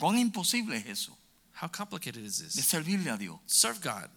¿Cuán 0.00 0.16
imposible 0.18 0.78
es 0.78 0.86
eso? 0.86 1.14
How 1.60 1.68
complicated 1.68 2.24
is 2.24 2.38
De 2.38 2.44
this? 2.46 2.64
servirle 2.64 3.10
a 3.10 3.18
Dios. 3.18 3.38
Serve 3.46 3.80
God. 3.82 4.08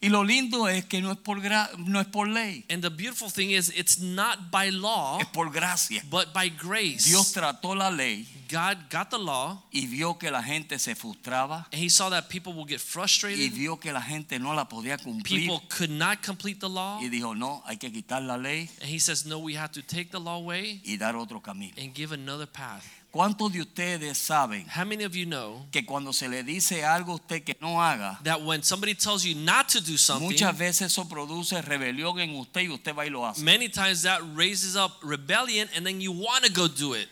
Y 0.00 0.08
lo 0.08 0.22
lindo 0.24 0.68
es 0.68 0.84
que 0.84 1.00
no 1.00 1.10
es 1.12 1.18
por, 1.18 1.40
no 1.78 2.00
es 2.00 2.06
por 2.08 2.28
ley, 2.28 2.64
And 2.68 2.82
the 2.82 2.90
beautiful 2.90 3.30
thing 3.30 3.50
is, 3.50 3.70
it's 3.76 3.98
not 4.00 4.50
by 4.50 4.70
law, 4.70 5.18
es 5.20 5.26
por 5.28 5.50
gracia. 5.50 6.02
but 6.10 6.32
by 6.34 6.48
grace. 6.50 7.04
Dios 7.08 7.32
trató 7.32 7.74
la 7.74 7.90
ley 7.90 8.26
God 8.50 8.76
got 8.90 9.08
the 9.10 9.18
law, 9.18 9.62
y 9.72 9.86
vio 9.86 10.18
que 10.18 10.30
la 10.30 10.42
gente 10.42 10.78
se 10.78 10.94
frustraba 10.94 11.66
and 11.72 11.82
He 11.82 11.88
saw 11.88 12.10
that 12.10 12.28
people 12.28 12.52
will 12.52 12.66
get 12.66 12.76
y 12.80 12.84
frustrated. 12.84 13.52
vio 13.52 13.78
que 13.78 13.92
la 13.92 14.02
gente 14.02 14.38
no 14.38 14.52
la 14.54 14.68
podía 14.68 14.98
cumplir 14.98 15.40
People 15.48 15.60
could 15.68 15.90
not 15.90 16.22
complete 16.22 16.60
the 16.60 16.68
law. 16.68 17.00
y 17.00 17.08
dijo, 17.08 17.34
no, 17.34 17.62
hay 17.66 17.78
que 17.78 17.90
quitar 17.90 18.22
la 18.22 18.36
ley 18.36 18.68
And 18.82 18.90
He 18.90 18.98
says, 18.98 19.24
No, 19.24 19.38
we 19.38 19.54
have 19.56 19.72
to 19.72 19.82
take 19.82 20.10
the 20.10 20.20
law 20.20 20.36
away 20.36 20.80
y 20.84 20.96
dar 20.98 21.16
otro 21.16 21.40
camino. 21.40 21.74
and 21.78 21.94
give 21.94 22.12
another 22.12 22.46
path. 22.46 22.84
¿Cuántos 23.14 23.52
de 23.52 23.60
ustedes 23.60 24.18
saben 24.18 24.66
How 24.76 24.84
many 24.84 25.04
of 25.04 25.14
you 25.14 25.24
know 25.24 25.68
que 25.70 25.86
cuando 25.86 26.12
se 26.12 26.26
le 26.26 26.42
dice 26.42 26.84
algo 26.84 27.12
a 27.12 27.14
usted 27.14 27.44
que 27.44 27.56
no 27.60 27.80
haga, 27.80 28.18
that 28.24 28.42
when 28.42 28.60
somebody 28.64 28.92
tells 28.92 29.24
you 29.24 29.36
not 29.36 29.68
to 29.68 29.80
do 29.80 29.96
something, 29.96 30.26
muchas 30.26 30.58
veces 30.58 30.90
eso 30.90 31.04
produce 31.04 31.62
rebelión 31.62 32.18
en 32.18 32.34
usted 32.34 32.62
y 32.62 32.70
usted 32.70 32.92
va 32.92 33.06
y 33.06 33.10
lo 33.10 33.24
hace? 33.24 33.40
many 33.40 33.68
times 33.68 34.02
that 34.02 34.20
raises 34.34 34.74
up 34.74 34.90
rebellion 35.00 35.68
and 35.76 35.86
then 35.86 36.00
you 36.00 36.10
want 36.10 36.44
to 36.44 36.52
go 36.52 36.66
do 36.66 36.94
it? 36.94 37.08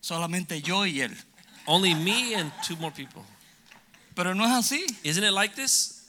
Solamente 0.00 0.62
yo 0.62 0.84
y 0.84 1.00
él. 1.00 1.12
Only 1.66 1.96
me 1.96 2.34
and 2.34 2.52
two 2.62 2.76
more 2.76 2.92
people. 2.92 3.24
Pero 4.14 4.34
no 4.34 4.44
es 4.44 4.52
así. 4.52 4.86
Isn't 5.02 5.24
it 5.24 5.32
like 5.32 5.56
this? 5.56 6.04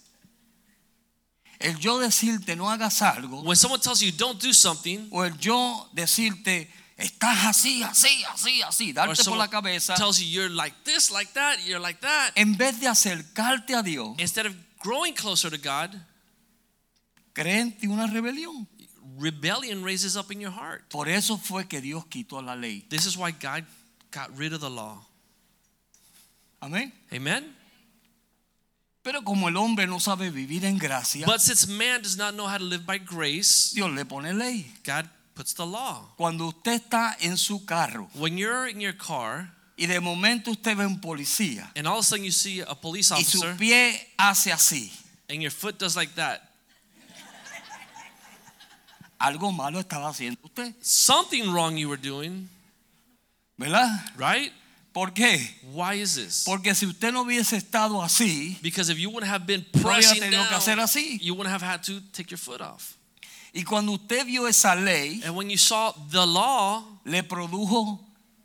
El 1.59 1.79
yo 1.79 1.97
decirte 1.97 2.55
no 2.55 2.65
hagas 2.69 3.01
algo 3.01 3.43
When 3.43 3.55
someone 3.55 3.79
tells 3.79 4.03
you 4.03 4.11
don't 4.11 4.39
do 4.39 4.53
something, 4.53 5.09
o 5.11 5.23
el 5.23 5.35
yo 5.39 5.89
decirte 5.95 6.67
estás 6.97 7.45
así, 7.45 7.83
así, 7.83 8.23
así, 8.25 8.61
así, 8.61 8.93
darte 8.93 9.23
por 9.23 9.37
la 9.37 9.47
cabeza, 9.47 9.95
tells 9.95 10.19
you 10.19 10.27
you're 10.27 10.53
like 10.53 10.75
this, 10.83 11.11
like 11.11 11.31
that, 11.33 11.59
you're 11.65 11.79
like 11.79 11.99
that, 12.01 12.31
en 12.35 12.57
vez 12.57 12.79
de 12.79 12.87
acercarte 12.87 13.75
a 13.75 13.83
Dios, 13.83 14.15
instead 14.19 14.45
of 14.45 14.55
growing 14.79 15.13
closer 15.13 15.49
to 15.49 15.57
God, 15.57 15.95
crea 17.33 17.59
en 17.61 17.71
ti 17.71 17.87
una 17.87 18.07
rebelión. 18.07 18.67
rebellion 19.17 19.83
raises 19.83 20.15
up 20.15 20.31
in 20.31 20.39
your 20.39 20.51
heart. 20.51 20.89
Por 20.89 21.07
eso 21.07 21.37
fue 21.37 21.67
que 21.67 21.81
Dios 21.81 22.05
quitó 22.05 22.41
la 22.43 22.55
ley. 22.55 22.85
This 22.89 23.05
is 23.05 23.17
why 23.17 23.31
God 23.31 23.65
got 24.11 24.29
rid 24.37 24.53
of 24.53 24.61
the 24.61 24.69
law. 24.69 25.05
Amén. 26.61 26.91
Amen? 27.13 27.55
Pero 29.03 29.21
como 29.21 29.47
el 29.47 29.55
hombre 29.55 29.87
no 29.87 29.99
sabe 29.99 30.29
vivir 30.31 30.65
en 30.65 30.77
gracia, 30.77 31.25
But 31.25 31.39
since 31.39 31.67
man 31.67 32.01
does 32.01 32.17
not 32.17 32.33
know 32.33 32.45
how 32.45 32.57
to 32.57 32.63
live 32.63 32.85
by 32.85 32.97
grace, 32.97 33.71
Dios 33.73 33.89
le 33.91 34.03
pone 34.05 34.37
ley. 34.37 34.65
God 34.83 35.09
puts 35.37 35.53
the 35.53 35.65
law. 35.65 36.03
Cuando 36.17 36.47
usted 36.47 36.81
está 36.81 37.15
en 37.21 37.37
su 37.37 37.63
carro 37.63 38.09
When 38.15 38.37
you're 38.37 38.67
in 38.67 38.81
your 38.81 38.97
car 38.97 39.53
y 39.77 39.85
de 39.85 39.99
momento 40.01 40.51
usted 40.51 40.75
ve 40.75 40.85
un 40.85 40.99
policía 40.99 41.69
and 41.75 41.87
all 41.87 41.99
of 41.99 42.03
a 42.03 42.03
sudden 42.03 42.25
you 42.25 42.31
see 42.31 42.61
a 42.61 42.73
police 42.73 43.11
y 43.11 43.21
su 43.21 43.37
officer 43.37 43.55
pie 43.57 43.95
hace 44.17 44.51
así, 44.51 44.91
and 45.29 45.39
your 45.41 45.51
foot 45.51 45.77
does 45.77 45.95
like 45.95 46.13
that, 46.15 46.41
algo 49.19 49.51
malo 49.51 49.79
estaba 49.79 50.09
haciendo 50.09 50.39
usted, 50.43 50.73
something 50.81 51.51
wrong 51.53 51.77
you 51.77 51.87
were 51.87 52.01
doing, 52.01 52.49
¿verdad? 53.59 53.87
right? 54.17 54.51
¿Por 54.93 55.11
qué? 55.13 55.39
Why 55.73 56.01
is 56.01 56.15
this? 56.15 56.43
Porque 56.43 56.73
si 56.73 56.87
usted 56.87 57.13
no 57.13 57.21
hubiese 57.23 57.55
estado 57.55 58.01
así 58.01 58.57
Because 58.63 58.89
if 58.89 58.97
you 58.97 59.11
wouldn't 59.11 59.31
have 59.31 59.45
been 59.45 59.63
No 59.75 59.81
hubiera 59.81 60.01
pressing 60.01 60.21
tenido 60.23 60.47
que 60.49 60.55
hacer 60.55 60.75
down, 60.75 60.85
así. 60.85 61.19
you 61.21 61.35
wouldn't 61.35 61.51
have 61.53 61.61
had 61.61 61.83
to 61.83 62.01
take 62.13 62.31
your 62.31 62.39
foot 62.39 62.61
off. 62.61 62.96
Y 63.57 63.63
cuando 63.63 63.93
usted 63.93 64.25
vio 64.25 64.47
esa 64.47 64.75
ley, 64.75 65.21
And 65.25 65.35
when 65.35 65.49
you 65.49 65.57
saw 65.57 65.91
the 66.11 66.25
law, 66.25 66.83
le 67.05 67.23
produjo 67.23 67.99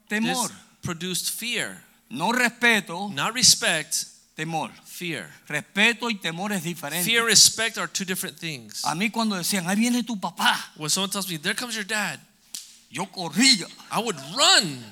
this 0.09 0.21
temor. 0.21 0.51
produced 0.83 1.31
fear. 1.31 1.83
No 2.09 2.33
respeto, 2.33 3.11
Not 3.13 3.35
respect, 3.35 4.07
temor. 4.37 4.71
fear. 4.85 5.29
Respeto 5.49 6.09
y 6.11 6.15
temor 6.15 6.53
es 6.53 6.63
diferente. 6.63 7.05
Fear 7.05 7.21
and 7.21 7.29
respect 7.29 7.77
are 7.79 7.87
two 7.89 8.05
different 8.05 8.39
things. 8.39 8.83
A 8.85 8.95
mí 8.95 9.11
cuando 9.11 9.37
decían, 9.37 9.67
ahí 9.69 9.77
viene 9.77 10.03
tu 10.03 10.17
papá, 10.19 10.57
When 10.77 10.89
someone 10.91 11.11
tells 11.11 11.29
me, 11.29 11.37
there 11.39 11.55
comes 11.55 11.75
your 11.75 11.85
dad, 11.87 12.19
yo 12.91 13.05
corría 13.07 13.67
I 13.91 13.99
would 14.01 14.17
run 14.37 14.83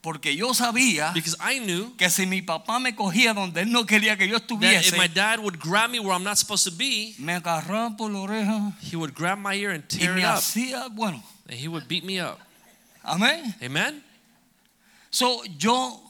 porque 0.00 0.36
yo 0.36 0.54
sabía 0.54 1.12
because 1.12 1.36
I 1.40 1.58
knew 1.58 1.94
que 1.96 2.08
si 2.10 2.24
mi 2.26 2.40
papá 2.42 2.78
me 2.78 2.94
cogía 2.94 3.34
donde 3.34 3.62
él 3.62 3.70
no 3.72 3.84
quería 3.84 4.16
que 4.16 4.28
yo 4.28 4.38
that 4.38 4.84
if 4.84 4.96
my 4.96 5.08
dad 5.08 5.40
would 5.40 5.58
grab 5.58 5.90
me 5.90 5.98
where 5.98 6.12
I'm 6.14 6.22
not 6.24 6.38
supposed 6.38 6.64
to 6.64 6.70
be, 6.76 7.14
me 7.18 7.32
agarraba 7.34 7.96
por 7.96 8.10
la 8.10 8.20
oreja 8.20 8.72
he 8.80 8.96
would 8.96 9.12
grab 9.14 9.38
my 9.38 9.54
ear 9.54 9.70
and 9.72 9.84
y 9.84 9.98
tear 9.98 10.14
me 10.14 10.20
it 10.22 10.26
up. 10.26 10.36
hacía, 10.36 10.88
bueno, 10.94 11.22
And 11.48 11.58
he 11.58 11.66
would 11.68 11.88
beat 11.88 12.04
me 12.04 12.20
up. 12.20 12.38
amén. 13.02 13.54
Amen? 13.62 14.02
So, 15.10 15.42
yo 15.58 16.00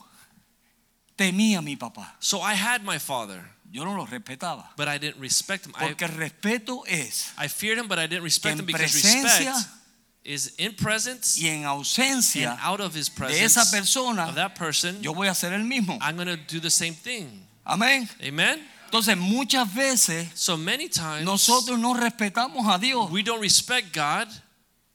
temía 1.16 1.58
a 1.58 1.62
mi 1.62 1.76
papá, 1.76 2.14
So 2.20 2.40
I 2.42 2.54
had 2.54 2.82
my 2.84 2.98
father, 2.98 3.42
yo 3.70 3.84
no 3.84 3.94
lo 3.96 4.06
respetaba. 4.06 4.70
but 4.76 4.88
I 4.88 4.98
didn't 4.98 5.20
respect 5.20 5.66
him. 5.66 5.72
I, 5.76 5.88
Porque 5.88 6.04
el 6.04 6.12
respeto 6.16 6.82
es 6.86 7.32
I 7.38 7.48
feared 7.48 7.78
him, 7.78 7.88
but 7.88 7.98
I 7.98 8.06
didn't 8.06 8.24
respect 8.24 8.58
him 8.58 8.66
because 8.66 8.92
presencia 8.92 9.52
respect 9.54 9.74
is 10.28 10.52
in 10.58 10.74
presence 10.74 11.40
y 11.40 11.48
en 11.48 11.64
and 11.64 11.66
ausencia 11.66 12.58
out 12.60 12.80
of 12.80 12.94
his 12.94 13.08
presence, 13.08 13.38
de 13.38 13.44
esa 13.44 13.64
persona, 13.74 14.28
of 14.28 14.34
that 14.34 14.54
person. 14.54 15.02
yo 15.02 15.14
voy 15.14 15.26
a 15.26 15.30
hacer 15.30 15.52
el 15.52 15.64
mismo. 15.64 15.98
I'm 16.02 16.16
going 16.16 16.28
to 16.28 16.36
do 16.36 16.60
the 16.60 16.70
same 16.70 16.92
thing. 16.94 17.46
Amén. 17.66 18.08
Amen? 18.22 18.60
Entonces, 18.90 19.16
muchas 19.16 19.66
veces 19.74 20.28
So 20.34 20.56
many 20.56 20.88
times 20.88 21.24
nosotros 21.24 21.78
no 21.78 21.94
respetamos 21.94 22.66
a 22.74 22.78
Dios, 22.78 23.10
we 23.10 23.22
don't 23.22 23.40
respect 23.40 23.92
God. 23.92 24.28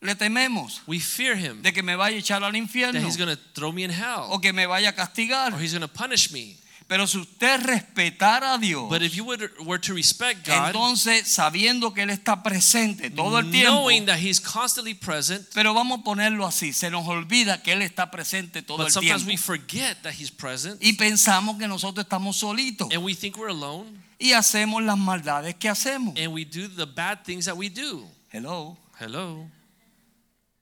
le 0.01 0.15
tememos 0.15 0.81
We 0.85 0.99
fear 0.99 1.35
him 1.35 1.61
de 1.61 1.71
que 1.71 1.81
me 1.81 1.95
vaya 1.95 2.17
a 2.17 2.19
echar 2.19 2.43
al 2.43 2.51
that 2.51 3.01
he's 3.03 3.17
going 3.17 3.29
to 3.35 3.39
throw 3.55 3.71
me 3.71 3.83
in 3.83 3.89
hell 3.89 4.29
o 4.31 4.37
que 4.37 4.51
me 4.53 4.65
vaya 4.65 4.89
a 4.89 4.91
castigar. 4.91 5.53
or 5.53 5.57
he's 5.57 5.73
going 5.73 5.81
to 5.81 5.87
punish 5.87 6.31
me. 6.31 6.57
Pero 6.87 7.07
si 7.07 7.17
usted 7.17 7.61
respetara 7.61 8.53
a 8.53 8.57
Dios, 8.57 8.89
But 8.89 9.01
if 9.01 9.15
you 9.15 9.23
would, 9.23 9.41
were 9.65 9.79
to 9.79 9.93
respect 9.93 10.45
God, 10.45 10.67
entonces 10.67 11.27
sabiendo 11.27 11.93
que 11.93 12.03
Él 12.03 12.09
está 12.09 12.43
presente 12.43 13.09
todo 13.09 13.39
el 13.39 13.49
tiempo, 13.49 13.71
knowing 13.71 14.05
that 14.05 14.19
he's 14.19 14.39
constantly 14.39 14.93
present, 14.93 15.47
pero 15.53 15.73
vamos 15.73 15.99
a 15.99 16.03
ponerlo 16.03 16.45
así, 16.45 16.73
se 16.73 16.89
nos 16.89 17.07
olvida 17.07 17.61
que 17.63 17.71
Él 17.71 17.81
está 17.81 18.11
presente 18.11 18.61
todo 18.61 18.77
but 18.79 18.87
el 18.87 18.91
sometimes 18.91 19.25
tiempo. 19.25 19.31
we 19.31 19.37
forget 19.37 20.01
that 20.03 20.13
he's 20.13 20.29
present 20.31 20.77
Y 20.83 20.93
pensamos 20.93 21.57
que 21.57 21.67
nosotros 21.67 22.05
estamos 22.05 22.37
solitos 22.37 22.89
and 22.93 23.03
we 23.03 23.15
think 23.15 23.37
we're 23.37 23.49
alone 23.49 23.97
y 24.19 24.33
hacemos 24.33 24.83
las 24.83 24.97
maldades 24.97 25.55
que 25.55 25.69
hacemos. 25.69 26.13
and 26.19 26.33
we 26.33 26.43
do 26.45 26.67
the 26.67 26.85
bad 26.85 27.23
things 27.23 27.45
that 27.45 27.55
we 27.55 27.69
do. 27.69 28.05
Hello. 28.31 28.77
Hello. 28.99 29.49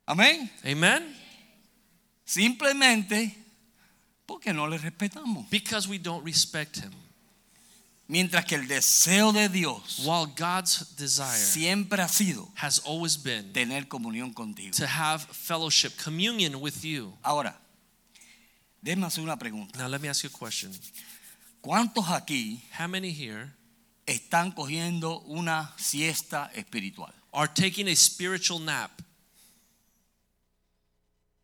Amén. 0.06 0.50
Amen? 0.66 1.16
Simplemente 2.26 3.36
porque 4.32 4.54
no 4.54 4.66
le 4.66 4.78
respetamos. 4.78 5.50
Because 5.50 5.90
we 5.90 6.00
don't 6.00 6.24
respect 6.24 6.78
him. 6.78 6.92
Mientras 8.08 8.46
que 8.46 8.56
el 8.56 8.68
deseo 8.68 9.32
de 9.32 9.48
Dios 9.48 10.00
While 10.00 10.34
God's 10.38 10.96
desire 10.98 11.38
siempre 11.38 12.02
ha 12.02 12.10
sido 12.10 12.50
has 12.56 12.82
always 12.86 13.16
been 13.22 13.54
tener 13.54 13.88
comunión 13.88 14.34
contigo. 14.34 14.76
to 14.76 14.86
have 14.86 15.24
fellowship, 15.32 15.92
communion 16.02 16.56
with 16.62 16.84
you. 16.84 17.14
Ahora, 17.24 17.58
déjame 18.82 19.06
hacer 19.06 19.24
una 19.24 19.38
pregunta. 19.38 19.78
Now, 19.78 19.88
let 19.88 20.02
me 20.02 20.10
ask 20.10 20.24
you 20.24 20.30
a 20.34 20.38
question. 20.38 20.72
¿Cuántos 21.62 22.10
aquí 22.10 22.62
How 22.78 22.88
many 22.88 23.14
here 23.14 23.54
están 24.06 24.52
cogiendo 24.52 25.22
una 25.22 25.74
siesta 25.78 26.52
espiritual? 26.54 27.14
are 27.34 27.48
taking 27.48 27.88
a 27.88 27.96
spiritual 27.96 28.60
nap? 28.60 28.92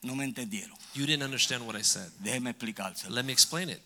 No 0.03 0.15
me 0.15 0.25
entendieron. 0.25 0.77
You 0.93 1.05
didn't 1.05 1.23
understand 1.23 1.65
what 1.65 1.75
I 1.75 1.83
said. 1.83 2.11
Déjeme 2.23 2.51
explicárselo. 2.51 3.13
Let 3.15 3.25
me 3.25 3.33
explain 3.33 3.69
it. 3.69 3.81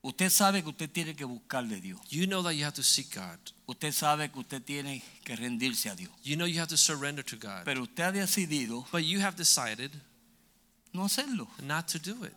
Usted 0.00 0.30
sabe 0.30 0.62
que 0.62 0.70
usted 0.70 0.90
tiene 0.90 1.14
que 1.16 1.24
buscar 1.24 1.66
de 1.68 1.80
Dios. 1.80 2.00
You 2.08 2.26
know 2.26 2.40
that 2.44 2.54
you 2.54 2.64
have 2.64 2.74
to 2.74 2.84
seek 2.84 3.14
God. 3.14 3.38
Usted 3.66 3.92
sabe 3.92 4.30
que 4.30 4.40
usted 4.40 4.62
tiene 4.62 5.02
que 5.24 5.34
rendirse 5.34 5.90
a 5.90 5.96
Dios. 5.96 6.12
You 6.22 6.36
know 6.36 6.46
you 6.46 6.60
have 6.60 6.68
to 6.68 6.76
surrender 6.76 7.24
to 7.24 7.36
God. 7.36 7.64
Pero 7.64 7.82
usted 7.82 8.04
ha 8.04 8.12
decidido 8.12 8.86
But 8.92 9.04
you 9.04 9.20
have 9.20 9.36
decided 9.36 9.90
no 10.92 11.02
hacerlo. 11.04 11.48
not 11.62 11.88
to 11.88 11.98
do 11.98 12.24
it. 12.24 12.32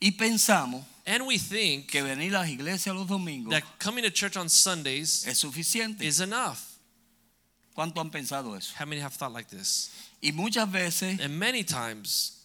Y 0.00 0.10
pensamos 0.12 0.84
And 1.06 1.26
we 1.26 1.38
think 1.38 1.90
que 1.90 2.02
venir 2.02 2.34
a 2.36 2.40
las 2.40 2.48
iglesias 2.50 2.94
los 2.94 3.06
domingos 3.06 3.50
that 3.50 3.62
coming 3.78 4.04
to 4.04 4.10
church 4.10 4.36
on 4.36 4.50
Sundays 4.50 5.26
es 5.26 5.38
suficiente. 5.38 6.02
is 6.04 6.20
enough. 6.20 6.73
¿Cuánto 7.74 8.00
han 8.00 8.10
pensado 8.10 8.56
eso? 8.56 8.72
How 8.78 8.86
many 8.86 9.00
have 9.00 9.14
thought 9.14 9.32
like 9.32 9.48
this? 9.48 9.90
Y 10.22 10.30
muchas 10.32 10.70
veces 10.70 11.20
And 11.20 11.38
many 11.38 11.64
times 11.64 12.40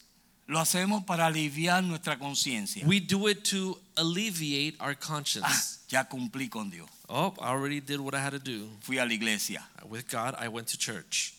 lo 0.47 0.59
hacemos 0.59 1.05
para 1.05 1.27
aliviar 1.27 1.83
nuestra 1.83 2.17
conciencia. 2.17 2.83
we 2.85 2.99
do 2.99 3.27
it 3.27 3.43
to 3.45 3.77
alleviate 3.95 4.75
our 4.79 4.91
Ah, 4.91 4.95
conscience. 4.99 5.79
ya 5.89 6.03
cumplí 6.05 6.49
con 6.49 6.69
Dios. 6.71 6.89
Oh, 7.07 7.33
I 7.39 7.49
already 7.49 7.79
did 7.79 7.99
what 7.99 8.13
I 8.15 8.19
had 8.19 8.31
to 8.31 8.39
do. 8.39 8.69
Fui 8.81 8.97
a 8.97 9.05
la 9.05 9.11
iglesia. 9.13 9.63
With 9.87 10.07
God, 10.09 10.35
I 10.39 10.47
went 10.47 10.67
to 10.69 10.77
church. 10.77 11.33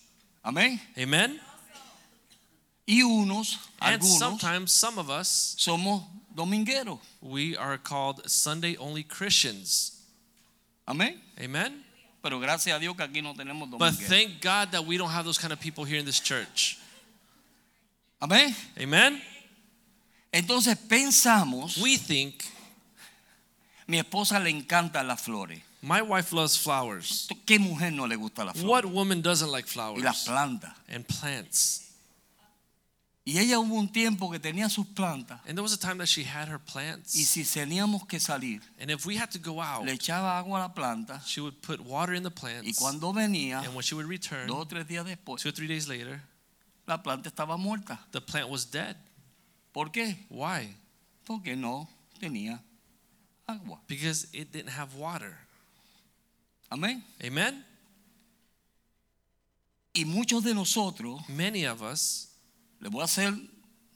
Amén. 0.44 0.80
Amen? 0.97 1.40
Y 2.87 3.02
unos, 3.02 3.56
And 3.80 4.00
algunos, 4.02 4.18
sometimes 4.18 4.73
some 4.73 4.99
of 4.99 5.11
us, 5.11 5.54
somos 5.59 6.02
domingueros. 6.35 6.99
we 7.20 7.56
are 7.56 7.76
called 7.78 8.28
Sunday 8.28 8.76
only 8.78 9.02
Christians. 9.04 9.92
Amén. 10.88 11.20
Amen? 11.38 11.85
Pero 12.22 12.38
gracias 12.38 12.76
a 12.76 12.78
Dios 12.78 12.94
que 12.96 13.02
aquí 13.02 13.22
no 13.22 13.34
tenemos 13.34 13.70
But 13.70 13.94
thank 13.94 14.42
God 14.42 14.70
that 14.72 14.84
we 14.84 14.98
don't 14.98 15.10
have 15.10 15.24
those 15.24 15.38
kind 15.38 15.52
of 15.52 15.60
people 15.60 15.84
here 15.84 15.98
in 15.98 16.04
this 16.04 16.20
church. 16.20 16.78
Amén. 18.20 18.54
Amen? 18.78 19.22
Entonces 20.32 20.76
pensamos, 20.76 21.78
We 21.78 21.96
think 21.96 22.44
mi 23.86 23.98
esposa 23.98 24.38
le 24.38 24.50
encantan 24.50 25.06
las 25.08 25.22
flores. 25.22 25.60
my 25.82 26.02
wife 26.02 26.32
loves 26.32 26.56
flowers. 26.58 27.26
¿Qué 27.46 27.58
mujer 27.58 27.92
no 27.92 28.06
le 28.06 28.16
gusta 28.16 28.44
las 28.44 28.56
flores? 28.56 28.68
What 28.68 28.84
woman 28.92 29.22
doesn't 29.22 29.50
like 29.50 29.66
Y 29.66 30.02
las 30.02 30.24
flowers 30.24 30.24
plantas. 30.26 30.74
and 30.88 31.06
plants? 31.08 31.89
Y 33.24 33.38
ella 33.38 33.58
hubo 33.58 33.74
un 33.74 33.92
tiempo 33.92 34.30
que 34.30 34.38
tenía 34.40 34.68
sus 34.70 34.86
plantas 34.86 35.40
And 35.46 35.54
there 35.54 35.62
was 35.62 35.72
a 35.74 35.78
time 35.78 35.98
that 35.98 36.06
she 36.08 36.24
had 36.24 36.48
her 36.48 36.58
y 36.58 36.72
plants. 36.72 37.12
si 37.12 37.42
teníamos 37.44 38.06
que 38.08 38.18
salir, 38.18 38.62
And 38.80 38.90
if 38.90 39.04
we 39.04 39.16
had 39.16 39.30
to 39.32 39.38
go 39.38 39.60
out, 39.60 39.84
le 39.84 39.92
echaba 39.92 40.38
agua 40.38 40.58
a 40.58 40.68
la 40.68 40.74
planta 40.74 41.20
she 41.26 41.40
would 41.40 41.60
put 41.60 41.80
water 41.80 42.14
in 42.14 42.22
the 42.22 42.30
y 42.30 42.34
plants. 42.40 42.78
cuando 42.78 43.12
venía, 43.12 43.62
And 43.62 43.74
when 43.74 43.82
she 43.82 43.94
would 43.94 44.06
return, 44.08 44.46
dos 44.46 44.56
o 44.60 44.64
tres 44.66 44.86
días 44.88 45.04
después, 45.04 45.42
two 45.42 45.50
or 45.50 45.52
three 45.52 45.68
days 45.68 45.86
later, 45.86 46.22
la 46.86 47.02
planta 47.02 47.28
estaba 47.28 47.56
muerta. 47.58 47.98
the 48.12 48.20
plant 48.22 48.48
was 48.48 48.64
dead. 48.64 48.96
¿Por 49.72 49.90
qué? 49.92 50.16
Why? 50.30 50.74
Porque 51.26 51.54
no 51.56 51.88
tenía 52.18 52.60
agua. 53.46 53.80
Because 53.86 54.26
it 54.32 54.50
didn't 54.50 54.70
have 54.70 54.94
water. 54.96 55.36
Amén. 56.72 57.02
Amen? 57.22 57.64
Y 59.92 60.04
muchos 60.04 60.42
de 60.42 60.54
nosotros, 60.54 61.20
Many 61.28 61.66
of 61.66 61.82
us, 61.82 62.29
le 62.80 62.88
voy 62.88 63.02
a 63.02 63.08
ser 63.08 63.32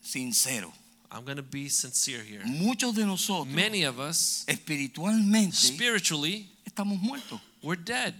sincero, 0.03 0.73
I'm 1.11 1.25
going 1.25 1.37
to 1.37 1.43
be 1.43 1.69
sincere 1.69 2.23
here. 2.23 2.43
muchos 2.45 2.95
de 2.95 3.05
nosotros 3.07 3.47
Many 3.55 3.85
of 3.85 3.99
us, 3.99 4.45
espiritualmente 4.47 5.55
spiritually, 5.55 6.49
estamos 6.67 7.01
muertos. 7.01 7.41
we're 7.63 7.77
dead. 7.77 8.15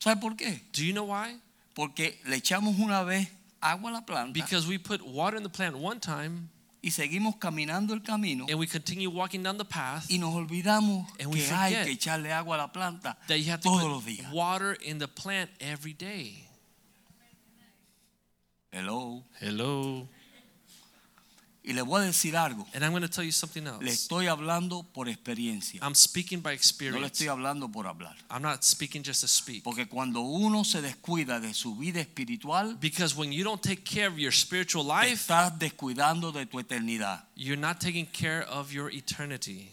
¿Sabe 0.00 0.20
por 0.20 0.36
qué? 0.36 0.60
Do 0.72 0.84
you 0.84 0.92
know 0.92 1.04
why? 1.04 1.36
Porque 1.74 2.18
le 2.26 2.36
echamos 2.36 2.78
una 2.78 3.02
vez 3.04 3.28
agua 3.60 3.90
a 3.90 3.94
la 3.94 4.00
planta 4.02 4.32
Because 4.32 4.66
we 4.66 4.78
put 4.78 5.02
water 5.04 5.36
in 5.36 5.42
the 5.42 5.48
plant 5.48 5.76
one 5.76 5.98
time 6.00 6.48
y 6.82 6.90
seguimos 6.90 7.36
caminando 7.38 7.92
el 7.94 8.00
camino 8.00 8.46
and 8.48 8.58
we 8.58 8.66
continue 8.66 9.08
walking 9.10 9.42
down 9.42 9.58
the 9.58 9.64
path 9.64 10.06
y 10.08 10.18
nos 10.18 10.32
olvidamos 10.34 11.06
And 11.18 11.32
we 11.32 11.40
que 11.40 11.50
hay 11.52 11.84
que 11.84 11.92
echarle 11.92 12.32
agua 12.32 12.54
a 12.54 12.58
la 12.58 12.68
planta 12.72 13.16
that 13.26 13.38
you 13.40 13.50
have 13.50 13.60
to 13.62 13.68
todos 13.68 13.82
los 13.84 14.04
días. 14.04 14.30
water 14.32 14.74
in 14.82 14.98
the 14.98 15.08
plant 15.08 15.50
every 15.60 15.92
day. 15.92 16.45
Hello. 18.76 19.24
Hello. 19.40 20.08
Y 21.64 21.72
le 21.72 21.82
voy 21.82 22.02
a 22.02 22.04
decir 22.04 22.36
algo. 22.36 22.64
And 22.74 22.84
I'm 22.84 22.92
going 22.92 23.02
to 23.02 23.08
tell 23.08 23.24
you 23.24 23.32
something 23.32 23.64
Le 23.64 23.70
else. 23.70 23.84
estoy 23.90 24.28
hablando 24.28 24.84
por 24.92 25.08
experiencia. 25.08 25.80
I'm 25.82 25.96
speaking 25.96 26.40
by 26.40 26.50
No 26.50 26.52
le 26.52 26.56
experience. 26.56 27.06
estoy 27.12 27.26
hablando 27.26 27.72
por 27.72 27.86
hablar. 27.88 28.14
I'm 28.30 28.42
not 28.42 28.62
speaking 28.62 29.02
just 29.02 29.22
to 29.22 29.26
speak. 29.26 29.64
Porque 29.64 29.88
cuando 29.88 30.20
uno 30.20 30.62
se 30.62 30.80
descuida 30.80 31.40
de 31.40 31.52
su 31.54 31.74
vida 31.74 31.98
espiritual, 32.00 32.76
Because 32.78 33.16
when 33.16 33.32
you 33.32 33.42
don't 33.42 33.60
take 33.60 33.82
care 33.84 34.06
of 34.06 34.16
your 34.18 34.30
spiritual 34.32 34.84
life, 34.84 35.12
estás 35.12 35.58
descuidando 35.58 36.30
de 36.32 36.46
tu 36.46 36.58
eternidad. 36.60 37.24
you're 37.34 37.56
not 37.60 37.80
taking 37.80 38.06
care 38.06 38.42
of 38.44 38.70
your 38.72 38.88
eternity. 38.92 39.72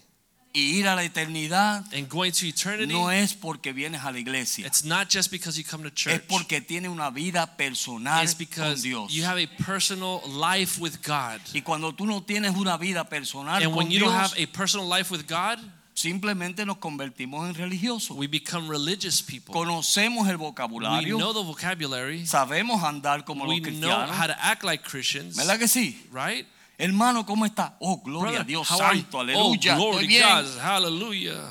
Y 0.55 0.77
ir 0.77 0.87
a 0.87 0.95
la 0.95 1.03
eternidad 1.03 1.83
And 1.95 2.07
going 2.07 2.31
to 2.31 2.45
eternity, 2.45 2.93
no 2.93 3.09
es 3.09 3.33
porque 3.33 3.73
vienes 3.73 4.03
a 4.03 4.11
la 4.11 4.19
iglesia. 4.19 4.67
it's 4.67 4.83
not 4.85 5.09
just 5.09 5.31
because 5.31 5.57
you 5.57 5.63
come 5.63 5.81
to 5.83 5.89
Es 5.89 5.95
church. 5.95 6.27
porque 6.27 6.61
tienes 6.61 6.91
una 6.91 7.09
vida 7.09 7.57
personal 7.57 8.23
It's 8.23 8.35
con 8.55 8.79
Dios. 8.79 9.11
you 9.11 9.23
have 9.25 9.39
a 9.41 9.47
personal 9.65 10.21
life 10.27 10.79
with 10.79 10.97
God. 11.03 11.39
Y 11.55 11.61
cuando 11.61 11.91
tú 11.93 12.05
no 12.05 12.21
tienes 12.21 12.55
una 12.55 12.77
vida 12.77 13.03
personal 13.09 13.55
And 13.63 13.65
con 13.71 13.75
when 13.75 13.89
you 13.89 13.99
don't 13.99 14.11
Dios, 14.11 14.31
have 14.33 14.37
a 14.39 14.45
personal 14.45 14.87
life 14.87 15.09
with 15.11 15.25
God, 15.27 15.57
simplemente 15.95 16.65
nos 16.67 16.77
convertimos 16.77 17.47
en 17.49 17.55
religiosos. 17.55 18.15
we 18.15 18.27
become 18.27 18.67
religious 18.69 19.23
people. 19.23 19.53
Conocemos 19.55 20.27
el 20.27 20.37
We 20.37 20.43
vocabulario, 20.51 21.17
know 21.17 21.33
the 21.33 21.41
vocabulary. 21.43 22.27
sabemos 22.27 22.83
andar 22.83 23.25
como 23.25 23.45
We 23.47 23.59
los 23.59 23.69
know 23.79 23.89
how 23.89 24.05
cristianos. 24.05 24.27
to 24.27 24.35
act 24.45 24.63
like 24.63 24.83
Christians, 24.83 25.35
¿Verdad 25.35 25.57
que 25.57 25.67
sí? 25.67 25.97
right? 26.11 26.45
Hermano, 26.77 27.25
¿cómo 27.25 27.45
está? 27.45 27.77
Oh, 27.79 27.97
gloria 28.03 28.39
Brother, 28.39 28.41
a 28.41 28.43
Dios 28.45 28.67
santo, 28.67 29.17
Oh, 29.17 29.21
aleluya. 29.21 29.75
glory 29.75 29.91
estoy 29.97 30.03
to 30.03 30.07
bien. 30.07 30.23
God. 30.45 30.59
Hallelujah. 30.59 31.49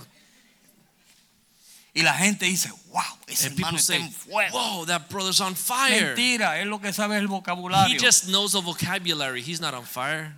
Y 1.95 2.03
la 2.03 2.15
gente 2.15 2.47
dice, 2.47 2.71
wow, 2.91 3.03
ese 3.27 3.49
And 3.49 3.59
hermano 3.59 3.77
está 3.79 3.93
say, 3.95 4.03
en 4.03 4.11
fuego. 4.13 4.59
Whoa, 4.59 4.87
that 4.87 5.09
brother's 5.11 5.41
on 5.41 5.55
fire. 5.55 6.15
Mentira, 6.17 6.59
él 6.61 6.69
lo 6.71 6.81
que 6.81 6.93
sabe 6.93 7.17
es 7.17 7.21
el 7.23 7.27
He 7.29 7.31
vocabulario. 7.31 8.01
just 8.01 8.25
knows 8.29 8.53
the 8.53 8.61
vocabulary. 8.63 9.43
He's 9.43 9.61
not 9.61 9.75
on 9.75 9.85
fire. 9.85 10.35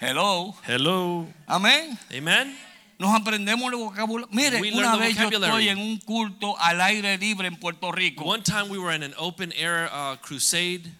Hello. 0.00 0.54
Hello. 0.66 1.26
Amén. 1.46 1.98
Amen. 2.12 2.56
Nos 2.98 3.14
aprendemos 3.14 3.70
el 3.72 3.78
vocabulario. 3.78 4.28
Mire, 4.32 4.60
We 4.60 4.72
una 4.72 4.96
vez 4.96 5.16
yo 5.16 5.28
estoy 5.28 5.68
en 5.68 5.78
un 5.78 5.98
culto 5.98 6.58
al 6.58 6.80
aire 6.80 7.18
libre 7.18 7.46
en 7.46 7.56
Puerto 7.56 7.92
Rico 7.92 8.24
One 8.24 8.42
time 8.42 8.68
we 8.70 8.78
were 8.78 8.92
in 8.94 9.02
an 9.02 9.14
open 9.18 9.52
air 9.52 9.90
uh, 9.92 10.16
crusade 10.16 10.90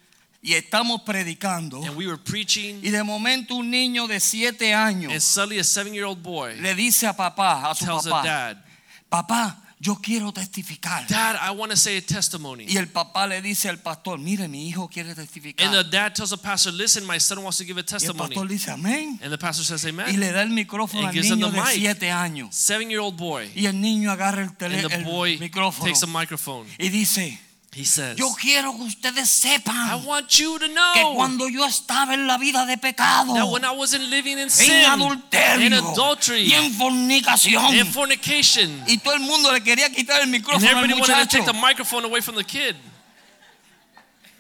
y 0.46 0.54
estamos 0.54 1.02
predicando 1.02 1.82
and 1.84 1.96
we 1.96 2.06
were 2.06 2.16
preaching, 2.16 2.78
y 2.82 2.90
de 2.90 3.02
momento 3.02 3.56
un 3.56 3.68
niño 3.68 4.06
de 4.06 4.20
siete 4.20 4.72
años 4.72 5.10
and 5.12 5.20
suddenly 5.20 5.58
a 5.58 5.92
year 5.92 6.04
old 6.04 6.22
boy 6.22 6.54
le 6.60 6.74
dice 6.74 7.06
a 7.06 7.16
papá, 7.16 7.68
a 7.68 7.74
su 7.74 7.84
tells 7.84 8.04
papá, 8.06 8.22
dad, 8.24 8.56
papá, 9.08 9.62
yo 9.78 9.96
quiero 9.96 10.32
testificar. 10.32 11.06
Dad, 11.06 11.36
I 11.42 11.50
want 11.50 11.70
to 11.70 11.76
say 11.76 11.98
a 11.98 12.00
testimony. 12.00 12.64
Y 12.66 12.78
el 12.78 12.88
papá 12.88 13.26
le 13.26 13.42
dice 13.42 13.68
al 13.68 13.78
pastor, 13.78 14.18
mire, 14.18 14.48
mi 14.48 14.66
hijo 14.68 14.88
quiere 14.88 15.14
testificar. 15.14 15.66
And 15.66 15.74
the 15.76 15.84
dad 15.90 16.14
tells 16.14 16.30
the 16.30 16.38
pastor, 16.38 16.72
Listen, 16.72 17.04
my 17.06 17.18
son 17.20 17.42
wants 17.42 17.58
to 17.58 17.64
give 17.64 17.76
a 17.76 17.82
Y 17.82 17.82
el 17.82 17.86
testimony. 17.86 18.34
pastor 18.34 18.48
dice, 18.48 18.70
amén. 18.70 19.18
And 19.22 19.30
the 19.30 19.36
pastor 19.38 19.64
says, 19.66 19.84
Y 19.84 19.88
Amen. 19.90 20.18
le 20.18 20.32
da 20.32 20.42
el 20.42 20.48
micrófono 20.50 21.06
And 21.06 21.16
al 21.18 21.22
niño 21.22 21.50
the 21.50 21.56
de 21.56 21.60
mic. 21.62 21.70
siete 21.74 22.10
años. 22.10 22.54
Seven 22.54 22.88
year 22.88 23.00
old 23.00 23.16
boy. 23.18 23.50
Y 23.54 23.66
el 23.66 23.78
niño 23.78 24.10
agarra 24.10 24.42
el, 24.44 24.56
tele- 24.56 24.78
And 24.80 24.88
the 24.88 24.94
el 24.96 25.04
boy 25.04 25.38
micrófono 25.38 25.84
takes 25.92 26.02
a 26.02 26.06
microphone. 26.06 26.66
y 26.78 26.88
dice, 26.88 27.38
He 27.76 27.84
says, 27.84 28.16
yo 28.16 28.32
quiero 28.32 28.72
que 28.74 28.84
ustedes 28.84 29.44
I 29.44 29.96
want 30.02 30.30
you 30.38 30.58
to 30.58 30.66
que 30.66 30.72
know 30.74 31.14
cuando 31.14 31.46
yo 31.46 31.62
estaba 31.66 32.14
en 32.14 32.26
la 32.26 32.38
vida 32.38 32.64
de 32.64 32.78
pecado, 32.78 33.34
that 33.34 33.46
when 33.50 33.66
I 33.66 33.72
wasn't 33.72 34.08
living 34.08 34.38
in 34.38 34.44
en 34.44 34.50
sin, 34.50 34.72
in 35.60 35.74
adultery, 35.74 36.50
y 36.50 36.54
en 36.54 36.72
fornicación, 36.72 37.74
in 37.74 37.86
fornication, 37.92 38.82
y 38.86 38.96
todo 38.96 39.12
el 39.12 39.20
mundo 39.20 39.52
le 39.52 39.60
quería 39.60 39.90
quitar 39.90 40.22
el 40.22 40.22
and 40.22 40.32
micrófono 40.32 40.66
al 40.66 40.76
everybody 40.78 40.94
wanted 40.94 41.12
to 41.12 41.18
muchacho. 41.18 41.36
take 41.36 41.44
the 41.44 41.52
microphone 41.52 42.04
away 42.06 42.22
from 42.22 42.34
the 42.34 42.44
kid. 42.44 42.76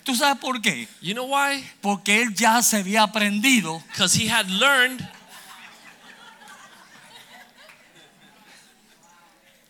¿Tú 0.02 0.16
sabes 0.16 0.38
por 0.40 0.62
qué? 0.62 0.88
You 1.02 1.12
know 1.12 1.26
why? 1.26 1.62
Porque 1.82 2.22
él 2.22 2.32
ya 2.34 2.62
se 2.62 2.78
había 2.78 3.02
aprendido 3.02 3.82
Because 3.92 4.14
he 4.14 4.28
had 4.28 4.48
learned, 4.48 5.06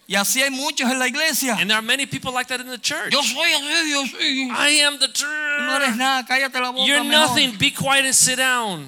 y 0.09 0.15
así 0.15 0.41
hay 0.41 0.51
muchos 0.51 0.91
en 0.91 0.99
la 0.99 1.09
iglesia. 1.09 1.57
and 1.59 1.69
there 1.69 1.77
are 1.77 1.83
many 1.83 2.07
people 2.07 2.33
like 2.33 2.47
that 2.49 2.61
in 2.61 2.69
the 2.69 2.79
church. 2.79 3.13
Yo 3.13 3.23
soy 3.23 3.51
yo 3.91 4.07
soy. 4.07 4.51
I 4.53 4.81
am 4.85 4.99
the 4.99 5.09
Tú 5.09 5.25
no 5.25 5.77
eres 5.77 5.89
truth. 5.89 5.99
nada, 5.99 6.25
cállate 6.27 6.61
la 6.61 6.71
boca. 6.71 6.87
You're 6.87 7.03
mejor. 7.03 7.29
nothing. 7.29 7.57
Be 7.59 7.71
quiet 7.71 8.05
and 8.05 8.15
sit 8.15 8.37
down. 8.37 8.87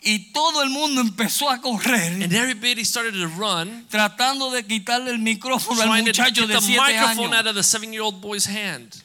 Y 0.00 0.30
todo 0.32 0.62
el 0.62 0.70
mundo 0.70 1.00
empezó 1.02 1.50
a 1.50 1.60
correr 1.60 2.22
And 2.22 2.32
everybody 2.32 2.84
started 2.84 3.12
to 3.14 3.26
run, 3.26 3.84
tratando 3.90 4.50
de 4.50 4.62
quitarle 4.62 5.10
el 5.10 5.18
micrófono 5.18 5.82
al 5.82 5.88
trying 5.88 6.04
to 6.04 6.10
muchacho 6.10 6.46
de 6.46 6.54
the 6.54 6.60
siete 6.60 6.80
microphone 6.80 7.34
out 7.34 7.46
of 7.46 7.54
the 7.56 7.62
seven-year-old 7.62 8.20
boy's 8.20 8.46
hand. 8.46 9.02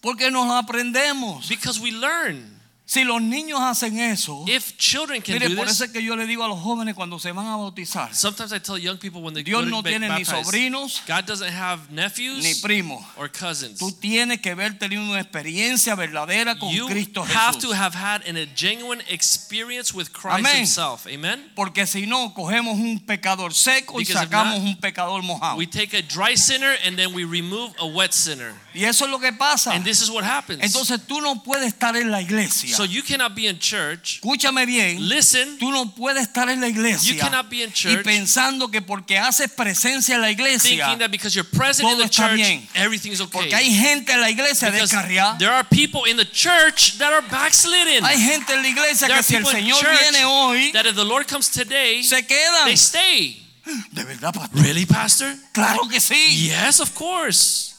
Porque 0.00 0.30
nos 0.30 0.46
aprendemos. 0.46 1.46
Because 1.48 1.78
we 1.80 1.90
learn. 1.90 2.59
Si 2.90 3.04
los 3.04 3.22
niños 3.22 3.60
hacen 3.60 4.00
eso, 4.00 4.44
If 4.48 4.76
children 4.76 5.22
can 5.22 5.34
mire, 5.34 5.48
do 5.48 5.54
por 5.54 5.66
this, 5.66 5.76
eso 5.76 5.84
es 5.84 5.92
que 5.92 6.02
yo 6.02 6.16
le 6.16 6.26
digo 6.26 6.42
a 6.42 6.48
los 6.48 6.58
jóvenes 6.58 6.96
cuando 6.96 7.20
se 7.20 7.30
van 7.30 7.46
a 7.46 7.54
bautizar, 7.54 8.12
sometimes 8.12 8.50
I 8.52 8.58
tell 8.58 8.78
young 8.78 8.98
people 8.98 9.20
when 9.20 9.32
they 9.32 9.44
Dios 9.44 9.64
no 9.66 9.80
tiene 9.80 10.08
ni 10.08 10.24
sobrinos 10.24 11.00
God 11.06 11.24
doesn't 11.24 11.52
have 11.54 11.88
ni 11.88 12.02
nephews 12.02 12.60
primos. 12.60 13.04
or 13.16 13.30
cousins. 13.30 13.78
Tú 13.78 13.92
tienes 13.92 14.40
que 14.40 14.50
haber 14.50 14.76
tenido 14.76 15.02
una 15.04 15.20
experiencia 15.20 15.94
verdadera 15.94 16.58
con 16.58 16.68
You 16.70 16.88
Cristo 16.88 17.22
have 17.22 17.54
Jesús. 17.54 17.62
to 17.62 17.72
have 17.72 17.94
had 17.94 18.26
an- 18.28 18.36
a 18.36 18.46
genuine 18.56 19.00
experience 19.08 19.94
with 19.94 20.10
Christ 20.12 20.40
Amén. 20.40 20.56
Himself. 20.56 21.06
Amen. 21.06 21.48
Porque 21.54 21.86
si 21.86 22.06
no, 22.06 22.34
cogemos 22.34 22.74
un 22.76 22.98
pecador 22.98 23.54
seco 23.54 24.00
y 24.00 24.04
Because 24.04 24.24
if 24.24 24.30
sacamos 24.30 24.58
not, 24.58 24.66
un 24.66 24.76
pecador 24.80 25.22
mojado. 25.22 25.56
We 25.56 25.68
take 25.68 25.96
a 25.96 26.02
dry 26.02 26.36
sinner 26.36 26.76
and 26.84 26.96
then 26.98 27.14
we 27.14 27.24
remove 27.24 27.72
a 27.78 27.86
wet 27.86 28.12
sinner. 28.12 28.52
Y 28.74 28.82
eso 28.84 29.04
es 29.04 29.10
lo 29.12 29.20
que 29.20 29.32
pasa. 29.32 29.72
And 29.74 29.84
this 29.84 30.00
is 30.02 30.10
what 30.10 30.24
happens. 30.24 30.60
Entonces 30.64 31.00
tú 31.06 31.20
no 31.20 31.40
puedes 31.44 31.68
estar 31.72 31.96
en 31.96 32.10
la 32.10 32.20
iglesia. 32.20 32.79
So 32.80 32.86
you 32.86 33.02
cannot 33.02 33.34
be 33.34 33.46
in 33.46 33.58
church. 33.58 34.22
Escúchame 34.22 34.64
bien. 34.64 35.06
Listen, 35.06 35.58
Tú 35.58 35.70
no 35.70 35.94
puedes 35.94 36.26
estar 36.26 36.48
en 36.48 36.62
la 36.62 36.68
you 36.68 37.18
cannot 37.18 37.50
be 37.50 37.62
in 37.62 37.68
y 37.68 37.72
church 37.72 38.04
pensando 38.04 38.70
que 38.70 38.80
porque 38.80 39.18
haces 39.18 39.50
presencia 39.50 40.14
en 40.14 40.22
la 40.22 40.30
iglesia, 40.30 40.70
thinking 40.70 40.98
that 40.98 41.10
because 41.10 41.34
you're 41.34 41.44
present 41.44 41.86
in 41.90 41.98
the 41.98 42.04
está 42.04 42.28
church, 42.30 42.36
bien. 42.36 42.66
everything 42.74 43.12
is 43.12 43.20
okay. 43.20 43.30
porque 43.32 43.54
hay 43.54 43.70
gente 43.70 44.10
en 44.12 44.20
la 44.22 44.30
iglesia 44.30 44.70
descarriada. 44.70 45.36
there 45.38 45.50
are 45.50 45.62
people 45.64 46.06
in 46.06 46.16
the 46.16 46.24
church 46.24 46.96
that 46.96 47.12
are 47.12 47.20
backslidden. 47.28 48.02
Hay 48.02 48.16
gente 48.16 48.54
en 48.54 48.62
la 48.62 48.68
iglesia 48.68 49.08
There 49.08 49.18
que 49.18 49.24
si 49.24 49.36
el 49.36 49.44
Señor 49.44 49.84
viene 50.00 50.24
hoy, 50.24 50.72
that 50.72 50.86
if 50.86 50.94
the 50.94 51.04
Lord 51.04 51.28
comes 51.28 51.50
today, 51.50 52.02
se 52.02 52.22
quedan. 52.22 52.64
they 52.64 52.76
stay. 52.76 53.42
De 53.92 54.04
verdad, 54.04 54.32
pastor. 54.32 54.62
Really, 54.62 54.86
Pastor? 54.86 55.34
Claro 55.52 55.86
que 55.86 56.00
sí. 56.00 56.48
Yes, 56.48 56.80
of 56.80 56.94
course. 56.94 57.74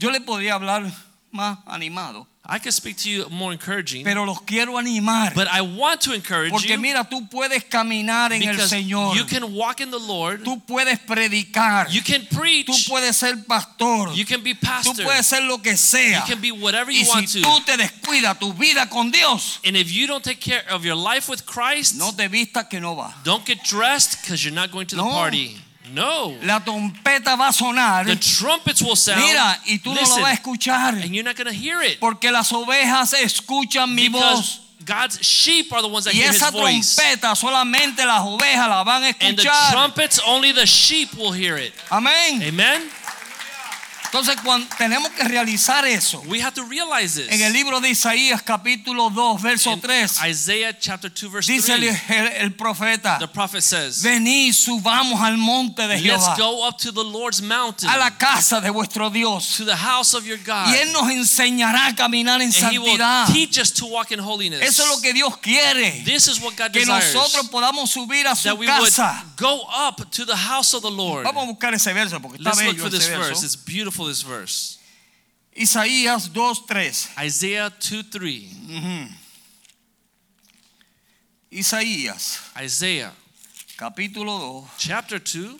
Yo 0.00 0.10
le 0.10 0.20
podría 0.20 0.54
hablar 0.54 0.90
más 1.30 1.58
animado, 1.64 2.26
I 2.46 2.58
can 2.58 2.72
speak 2.72 2.98
to 2.98 3.08
you 3.10 3.26
more 3.30 3.52
encouraging, 3.52 4.04
pero 4.04 4.24
los 4.26 4.38
quiero 4.42 4.76
animar. 4.76 5.34
but 5.34 5.48
I 5.48 5.62
want 5.62 6.02
to 6.02 6.12
encourage 6.12 6.50
Porque 6.52 6.68
you 6.68 6.78
mira, 6.78 7.02
tú 7.10 7.26
puedes 7.30 7.64
caminar 7.64 8.32
en 8.32 8.42
el 8.42 8.56
Señor. 8.68 9.16
you 9.16 9.24
can 9.24 9.54
walk 9.54 9.80
in 9.80 9.90
the 9.90 9.98
Lord, 9.98 10.44
Tú 10.44 10.60
puedes 10.66 10.98
predicar. 11.06 11.86
you 11.90 12.02
can 12.02 12.26
preach, 12.26 12.66
Tú 12.66 12.74
puedes 12.86 13.16
ser 13.16 13.34
pastor. 13.48 14.12
you 14.14 14.26
can 14.26 14.42
be 14.42 14.52
Tú 14.54 14.60
pastor, 14.60 15.04
puedes 15.04 15.24
ser 15.26 15.40
lo 15.42 15.56
que 15.58 15.72
you 15.72 16.20
can 16.26 16.40
be 16.42 16.52
whatever 16.52 16.90
Y 16.92 17.00
you 17.00 17.08
want 17.08 17.28
si 17.28 17.40
to. 17.40 17.48
tú 17.48 17.64
te 17.64 17.76
descuidas 17.78 18.38
tu 18.38 18.52
vida 18.52 18.90
con 18.90 19.10
Dios, 19.10 19.58
And 19.64 19.74
if 19.74 19.90
you 19.90 20.06
don't 20.06 20.22
take 20.22 20.40
care 20.40 20.64
of 20.70 20.84
your 20.84 20.96
life 20.96 21.30
with 21.30 21.46
Christ, 21.46 21.94
no 21.96 22.12
te 22.12 22.28
vistas 22.28 22.68
que 22.68 22.78
no 22.78 22.94
va. 22.94 23.14
don't 23.24 23.46
get 23.46 23.64
dressed 23.64 24.20
because 24.20 24.44
you're 24.44 24.54
not 24.54 24.70
going 24.70 24.86
to 24.88 24.96
the 24.96 25.02
No. 25.02 25.08
party. 25.10 25.56
No. 25.92 26.36
La 26.42 26.60
trompeta 26.64 27.36
va 27.36 27.48
a 27.48 27.52
sonar. 27.52 28.06
The 28.06 28.16
trumpets 28.16 28.80
will 28.82 28.96
sound. 28.96 29.20
Mira, 29.22 29.60
y 29.66 29.78
tú 29.78 29.94
no 29.94 30.00
Listen, 30.00 30.16
lo 30.16 30.22
vas 30.22 30.32
a 30.32 30.34
escuchar. 30.34 30.94
and 31.02 31.14
you're 31.14 31.22
not 31.24 31.36
going 31.36 31.46
to 31.46 31.52
hear 31.52 31.82
it 31.82 32.00
Porque 32.00 32.30
las 32.32 32.52
ovejas 32.52 33.12
escuchan 33.12 33.94
mi 33.94 34.08
because 34.08 34.34
voz. 34.40 34.60
God's 34.84 35.18
sheep 35.22 35.72
are 35.72 35.80
the 35.82 35.88
ones 35.88 36.04
that 36.04 36.14
Y 36.14 36.18
hear 36.18 36.30
His 36.32 36.40
voice. 36.50 36.96
trompeta 36.96 37.34
solamente 37.36 38.04
las 38.04 38.22
ovejas 38.22 38.68
la 38.68 38.82
van 38.84 39.04
a 39.04 39.14
And 39.20 39.36
the 39.38 39.48
trumpets, 39.70 40.20
only 40.26 40.52
the 40.52 40.66
sheep 40.66 41.14
will 41.14 41.32
hear 41.32 41.56
it. 41.56 41.72
Amén. 41.90 42.42
Amen. 42.42 42.82
Entonces 44.14 44.36
cuando 44.44 44.68
tenemos 44.78 45.10
que 45.10 45.24
realizar 45.24 45.84
eso. 45.84 46.22
We 46.28 46.40
have 46.40 46.52
to 46.54 46.62
realize 46.66 47.16
this. 47.20 47.28
En 47.32 47.40
el 47.42 47.52
libro 47.52 47.80
de 47.80 47.88
Isaías 47.90 48.42
capítulo 48.42 49.10
2 49.10 49.42
verso 49.42 49.72
In 49.72 49.80
3 49.80 50.20
Isaiah 50.30 50.72
chapter 50.78 51.10
2 51.12 51.32
verse 51.32 51.52
dice 51.52 51.72
el, 51.74 51.80
3, 51.80 52.10
el- 52.10 52.28
el 52.44 52.54
profeta, 52.54 53.18
the 53.18 53.26
prophet 53.26 53.60
says, 53.60 54.02
venid 54.04 54.52
subamos 54.54 55.20
al 55.20 55.36
monte 55.36 55.82
de 55.88 56.00
Let's 56.00 56.22
Jehová, 56.26 56.36
go 56.36 56.64
up 56.68 56.78
to 56.78 56.92
the 56.92 57.02
Lord's 57.02 57.42
mountain, 57.42 57.90
a 57.90 57.96
la 57.96 58.16
casa 58.16 58.60
de 58.60 58.70
vuestro 58.70 59.10
Dios. 59.10 59.56
to 59.56 59.64
the 59.64 59.74
house 59.74 60.14
of 60.14 60.24
your 60.24 60.38
God, 60.38 60.68
Y 60.68 60.76
Él 60.76 60.92
nos 60.92 61.10
enseñará 61.10 61.88
a 61.88 61.94
caminar 61.96 62.40
en 62.40 62.52
and 62.54 62.72
He 62.72 62.78
will 62.78 62.96
santidad. 62.96 63.26
teach 63.32 63.58
us 63.58 63.72
to 63.72 63.84
walk 63.86 64.12
in 64.12 64.20
holiness. 64.20 64.60
Eso 64.62 64.84
es 64.84 64.90
lo 64.90 65.00
que 65.00 65.12
Dios 65.12 65.36
quiere. 65.38 66.02
This 66.04 66.28
is 66.28 66.38
what 66.40 66.54
God 66.56 66.70
Que 66.70 66.84
desires. 66.86 67.12
nosotros 67.12 67.48
podamos 67.50 67.90
subir 67.90 68.28
a 68.28 68.36
su 68.36 68.44
that 68.48 68.56
we 68.58 68.68
would 68.68 68.78
casa. 68.94 69.24
go 69.36 69.66
up 69.88 70.08
to 70.12 70.24
the 70.24 70.36
house 70.36 70.72
of 70.72 70.82
the 70.82 70.90
Lord. 70.90 71.24
Vamos 71.24 71.42
a 71.42 71.46
buscar 71.50 71.74
ese 71.74 71.92
verso 71.92 72.20
porque 72.20 72.38
está 72.38 72.50
Let's 72.50 72.62
look 72.62 72.76
bello 72.76 72.82
for 72.84 72.90
this 72.92 73.00
ese 73.02 73.10
verse. 73.16 73.28
verso. 73.30 73.44
It's 73.46 73.56
beautiful, 73.56 74.03
this 74.06 74.22
verse. 74.22 74.78
Isaías 75.54 76.28
2.3. 76.28 77.24
Isaiah 77.24 77.70
2 77.70 78.02
3. 78.10 79.08
Isaías 81.50 82.40
Isaiah 82.60 83.12
capítulo 83.76 84.38
2, 84.38 84.70
chapter 84.78 85.20
2, 85.20 85.56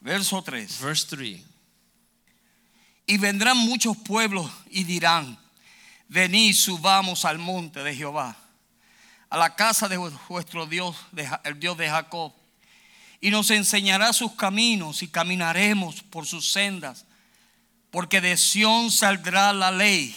verso 0.00 0.42
3. 0.42 0.80
verse 0.80 1.06
3. 1.16 1.44
Y 3.06 3.18
vendrán 3.18 3.56
muchos 3.56 3.96
pueblos 3.96 4.50
y 4.70 4.84
dirán, 4.84 5.36
venid, 6.08 6.54
subamos 6.54 7.24
al 7.24 7.38
monte 7.38 7.82
de 7.82 7.94
Jehová, 7.94 8.36
a 9.28 9.36
la 9.36 9.56
casa 9.56 9.88
de 9.88 9.96
vuestro 10.28 10.66
Dios, 10.66 10.96
el 11.44 11.58
Dios 11.58 11.76
de 11.76 11.88
Jacob, 11.88 12.32
y 13.20 13.30
nos 13.30 13.50
enseñará 13.50 14.12
sus 14.12 14.32
caminos 14.32 15.02
y 15.02 15.08
caminaremos 15.08 16.02
por 16.02 16.26
sus 16.26 16.52
sendas, 16.52 17.04
porque 17.90 18.20
de 18.20 18.36
Sión 18.36 18.90
saldrá 18.90 19.52
la 19.52 19.70
ley 19.70 20.14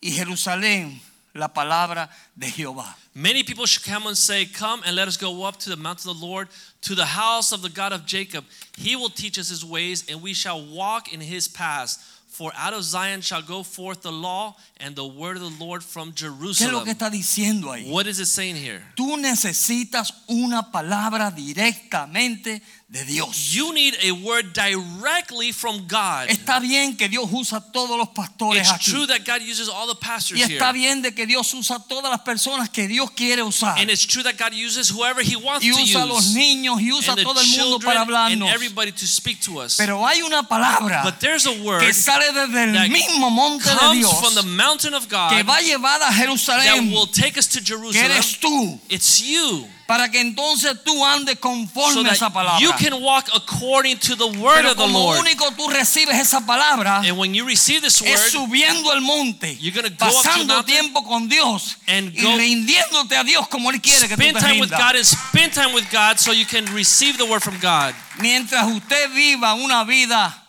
y 0.00 0.12
Jerusalén 0.12 1.00
la 1.32 1.52
palabra 1.52 2.10
de 2.34 2.50
Jehová. 2.50 2.96
Many 3.14 3.44
people 3.44 3.66
should 3.66 3.84
come 3.84 4.08
and 4.08 4.18
say, 4.18 4.44
Come 4.44 4.82
and 4.84 4.96
let 4.96 5.06
us 5.06 5.16
go 5.16 5.44
up 5.44 5.56
to 5.58 5.70
the 5.70 5.76
mountain 5.76 6.10
of 6.10 6.18
the 6.18 6.26
Lord, 6.26 6.48
to 6.82 6.96
the 6.96 7.04
house 7.04 7.52
of 7.52 7.62
the 7.62 7.68
God 7.68 7.92
of 7.92 8.06
Jacob. 8.06 8.44
He 8.76 8.96
will 8.96 9.08
teach 9.08 9.38
us 9.38 9.48
his 9.50 9.64
ways, 9.64 10.04
and 10.08 10.20
we 10.20 10.34
shall 10.34 10.64
walk 10.64 11.12
in 11.12 11.20
his 11.20 11.46
paths. 11.46 11.98
For 12.36 12.50
out 12.56 12.74
of 12.74 12.82
Zion 12.82 13.20
shall 13.22 13.42
go 13.42 13.62
forth 13.62 14.02
the 14.02 14.10
law 14.10 14.56
and 14.78 14.96
the 14.96 15.06
word 15.06 15.36
of 15.36 15.42
the 15.42 15.64
Lord 15.64 15.84
from 15.84 16.10
¿Qué 16.12 16.24
es 16.26 16.30
lo 16.30 16.36
Jerusalem. 16.36 16.84
que 16.84 16.90
está 16.92 17.08
diciendo 17.08 17.70
ahí? 17.70 17.88
What 17.88 18.08
is 18.08 18.18
it 18.18 18.26
saying 18.26 18.56
here? 18.56 18.82
Tú 18.96 19.16
necesitas 19.16 20.12
una 20.28 20.72
palabra 20.72 21.30
directamente 21.30 22.60
de 22.94 23.04
Dios. 23.04 23.52
You 23.52 23.72
need 23.74 23.96
a 24.04 24.12
word 24.12 24.52
directly 24.54 25.50
from 25.52 25.86
God. 25.88 26.28
Está 26.28 26.60
bien 26.60 26.96
que 26.96 27.08
Dios 27.08 27.28
usa 27.32 27.60
todos 27.72 27.98
los 27.98 28.08
pastores 28.10 28.62
It's 28.62 28.70
aquí. 28.70 28.92
true 28.92 29.06
that 29.08 29.24
God 29.26 29.42
uses 29.42 29.68
all 29.68 29.88
the 29.88 29.96
pastors 29.96 30.38
Y 30.38 30.42
está 30.44 30.70
here. 30.70 30.72
bien 30.72 31.02
de 31.02 31.12
que 31.12 31.26
Dios 31.26 31.52
usa 31.54 31.80
todas 31.88 32.08
las 32.10 32.20
personas 32.20 32.68
que 32.70 32.86
Dios 32.86 33.10
quiere 33.10 33.42
usar. 33.42 33.76
And 33.80 33.90
it's 33.90 34.06
true 34.06 34.22
that 34.22 34.36
God 34.38 34.54
uses 34.54 34.90
whoever 34.90 35.22
He 35.22 35.34
wants 35.34 35.64
Y 35.66 35.72
to 35.72 35.82
usa 35.82 36.02
a 36.02 36.06
los 36.06 36.26
use. 36.26 36.34
niños 36.38 36.80
y 36.80 36.92
usa 36.92 37.12
And 37.12 37.18
the 37.18 37.24
todo 37.24 37.40
el 37.40 37.46
mundo 37.48 37.80
para 37.80 38.04
children 38.06 38.42
and 38.42 38.54
everybody 38.54 38.92
to 38.92 39.06
speak 39.08 39.40
to 39.40 39.58
us. 39.60 39.76
Pero 39.76 40.06
hay 40.06 40.22
una 40.22 40.44
palabra 40.44 41.02
But 41.02 41.18
there's 41.18 41.46
a 41.46 41.52
word 41.64 41.80
que 41.80 41.92
sale 41.92 42.32
desde 42.32 42.62
el 42.64 42.72
that 42.74 42.88
mismo 42.90 43.28
monte 43.28 43.68
de 43.70 43.76
comes 43.76 43.98
Dios 43.98 44.20
from 44.20 44.34
the 44.36 44.42
mountain 44.44 44.94
of 44.94 45.08
God 45.08 45.30
que 45.30 45.42
va 45.42 45.56
a 45.56 45.62
llevar 45.62 46.00
a 46.00 46.12
that 46.12 46.80
will 46.92 47.06
take 47.08 47.36
us 47.36 47.48
to 47.48 47.58
que 47.58 47.66
Jerusalem. 47.66 48.10
eres 48.12 48.38
tú, 48.38 48.78
It's 48.88 49.20
you. 49.20 49.66
Para 49.86 50.10
que 50.10 50.18
entonces 50.20 50.82
tú 50.82 51.04
andes 51.04 51.34
So 51.34 51.40
conforme 51.40 52.08
a 52.08 52.12
esa 52.12 52.26
that 52.26 52.32
palabra. 52.32 52.60
you 52.60 52.72
can 52.78 53.02
walk 53.02 53.28
according 53.34 53.98
to 53.98 54.16
the 54.16 54.26
word 54.38 54.56
Pero 54.56 54.70
of 54.70 54.76
the 54.76 54.82
como 54.82 54.98
Lord. 54.98 55.20
único 55.20 55.50
tú 55.52 55.68
recibes 55.68 56.18
esa 56.18 56.40
palabra, 56.46 57.00
And 57.06 57.18
when 57.18 57.34
you 57.34 57.44
receive 57.44 57.82
this 57.82 58.00
es 58.00 58.08
word, 58.10 58.30
subiendo 58.30 58.92
el 58.92 59.00
monte, 59.02 59.56
You're 59.60 59.72
go 59.82 59.86
up 59.86 59.98
to 59.98 60.04
pasando 60.06 60.64
tiempo 60.64 61.02
con 61.04 61.28
Dios 61.28 61.76
and 61.86 62.12
y 62.14 62.22
go- 62.22 62.36
rindiéndote 62.36 63.16
a 63.16 63.24
Dios 63.24 63.46
como 63.48 63.70
Él 63.70 63.80
quiere 63.82 64.08
que 64.08 64.16
tú 64.16 64.22
spend 64.22 64.38
time 64.38 64.60
with. 64.60 64.70
God 64.70 64.96
and 64.96 65.04
spend 65.04 65.52
time 65.52 65.74
with 65.74 65.84
God 65.92 66.18
so 66.18 66.32
you 66.32 66.46
can 66.46 66.64
receive 66.74 67.18
the 67.18 67.24
word 67.26 67.42
from 67.42 67.58
God. 67.60 67.94
Mientras 68.20 68.66
usted 68.66 69.10
viva 69.12 69.54
una 69.54 69.84
vida 69.84 70.42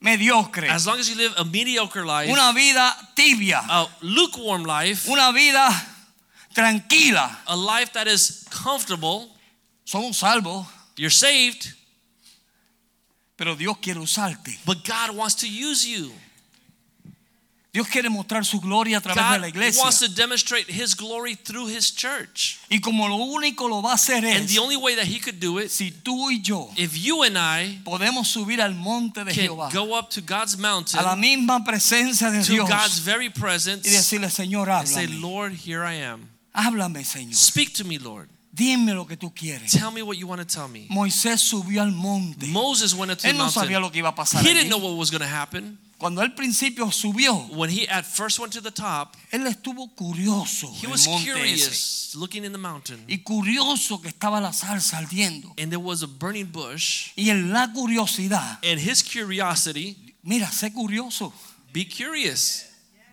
mediocre, 0.00 0.68
As 0.70 0.86
long 0.86 1.00
as 1.00 1.08
you 1.08 1.16
live 1.16 1.32
a 1.38 1.44
mediocre 1.44 2.04
life, 2.06 2.30
una 2.30 2.52
vida 2.52 2.94
tibia, 3.16 3.60
a 3.68 3.88
lukewarm 4.02 4.64
life, 4.64 5.08
una 5.10 5.32
vida 5.32 5.68
tranquila, 6.56 7.38
a 7.46 7.54
life 7.54 7.92
that 7.92 8.06
is 8.06 8.46
comfortable, 8.50 9.28
somos 9.84 10.16
salvos, 10.16 10.64
you're 10.96 11.10
saved, 11.10 11.74
pero 13.36 13.54
Dios 13.54 13.76
quiere 13.80 14.00
usarte. 14.00 14.58
but 14.64 14.82
God 14.84 15.14
wants 15.14 15.34
to 15.36 15.46
use 15.46 15.86
you. 15.86 16.10
Dios 17.74 17.88
quiere 17.88 18.08
mostrar 18.08 18.42
su 18.46 18.58
gloria 18.58 18.96
a 18.96 19.00
través 19.02 19.22
de 19.22 19.34
God 19.34 19.40
la 19.42 19.48
iglesia. 19.48 19.82
wants 19.82 19.98
to 19.98 20.08
demonstrate 20.08 20.66
His 20.66 20.94
glory 20.94 21.34
through 21.34 21.66
His 21.68 21.90
church. 21.94 22.58
Y 22.70 22.80
como 22.80 23.06
lo 23.06 23.16
único 23.16 23.68
lo 23.68 23.82
va 23.82 23.90
a 23.90 23.94
hacer 23.96 24.24
And 24.24 24.48
the 24.48 24.58
only 24.58 24.78
way 24.78 24.94
that 24.94 25.04
He 25.04 25.20
could 25.20 25.38
do 25.38 25.58
it, 25.58 25.70
si 25.70 25.90
tú 25.90 26.30
y 26.30 26.40
yo 26.42 26.70
if 26.78 26.96
you 26.96 27.22
and 27.24 27.36
I 27.36 27.78
podemos 27.84 28.28
subir 28.28 28.62
al 28.62 28.72
monte 28.72 29.24
de 29.24 29.32
can 29.34 29.48
Jehová, 29.48 29.70
go 29.70 29.94
up 29.94 30.08
to 30.12 30.22
God's 30.22 30.56
mountain, 30.56 30.98
a 30.98 31.02
la 31.02 31.16
misma 31.16 31.62
presencia 31.66 32.30
de 32.30 32.42
to 32.44 32.52
Dios 32.52 32.66
God's 32.66 32.98
very 33.00 33.28
presence, 33.28 33.86
y 33.86 33.90
decirle, 33.92 34.30
Señor, 34.30 34.70
and 34.70 34.88
say. 34.88 35.06
Lord, 35.06 35.52
here 35.52 35.84
I 35.84 35.96
am. 35.96 36.30
Háblame, 36.56 37.04
Señor. 37.04 37.34
Speak 37.34 37.72
to 37.74 37.84
me, 37.84 37.98
Lord. 37.98 38.28
Dime 38.52 38.94
lo 38.94 39.06
que 39.06 39.18
tú 39.18 39.34
quieres. 39.34 39.70
Tell 39.72 39.90
me 39.92 40.02
what 40.02 40.16
you 40.16 40.26
want 40.26 40.40
to 40.40 40.46
tell 40.46 40.66
me. 40.66 40.86
Moisés 40.88 41.40
subió 41.42 41.82
al 41.82 41.92
monte. 41.92 42.46
Moses 42.46 42.94
went 42.94 43.12
up 43.12 43.18
to 43.18 43.22
the 43.24 43.28
Él 43.28 43.36
no 43.36 43.50
sabía 43.50 43.78
lo 43.80 43.90
que 43.92 43.98
iba 43.98 44.08
a 44.08 44.14
pasar. 44.14 44.42
He 44.42 44.48
allí. 44.48 44.54
didn't 44.54 44.70
know 44.70 44.78
what 44.78 44.96
was 44.96 45.10
going 45.10 45.20
to 45.20 45.26
happen. 45.28 45.78
Cuando 45.98 46.20
al 46.22 46.34
principio 46.34 46.90
subió, 46.90 47.34
When 47.50 47.70
he 47.70 47.86
at 47.88 48.04
first 48.06 48.38
went 48.38 48.52
to 48.54 48.60
the 48.62 48.70
top, 48.70 49.14
él 49.30 49.46
estuvo 49.46 49.94
curioso 49.94 50.70
he 50.74 50.82
del 50.82 50.90
was 50.90 51.06
monte 51.06 51.22
ese. 51.30 51.34
curious 51.34 52.14
looking 52.14 52.44
in 52.44 52.52
the 52.52 52.58
mountain. 52.58 53.02
Y 53.08 53.18
curioso 53.18 54.00
que 54.00 54.08
estaba 54.08 54.40
la 54.40 54.52
salsa 54.52 54.98
ardiendo. 54.98 55.48
And 55.58 55.70
there 55.70 55.78
was 55.82 56.02
a 56.02 56.06
burning 56.06 56.50
bush. 56.50 57.12
Y 57.16 57.28
en 57.30 57.50
la 57.52 57.72
curiosidad, 57.72 58.58
And 58.62 58.78
his 58.80 59.02
curiosity, 59.02 59.96
mira, 60.22 60.50
sé 60.50 60.72
curioso. 60.72 61.32
be 61.72 61.84
curious. 61.86 62.65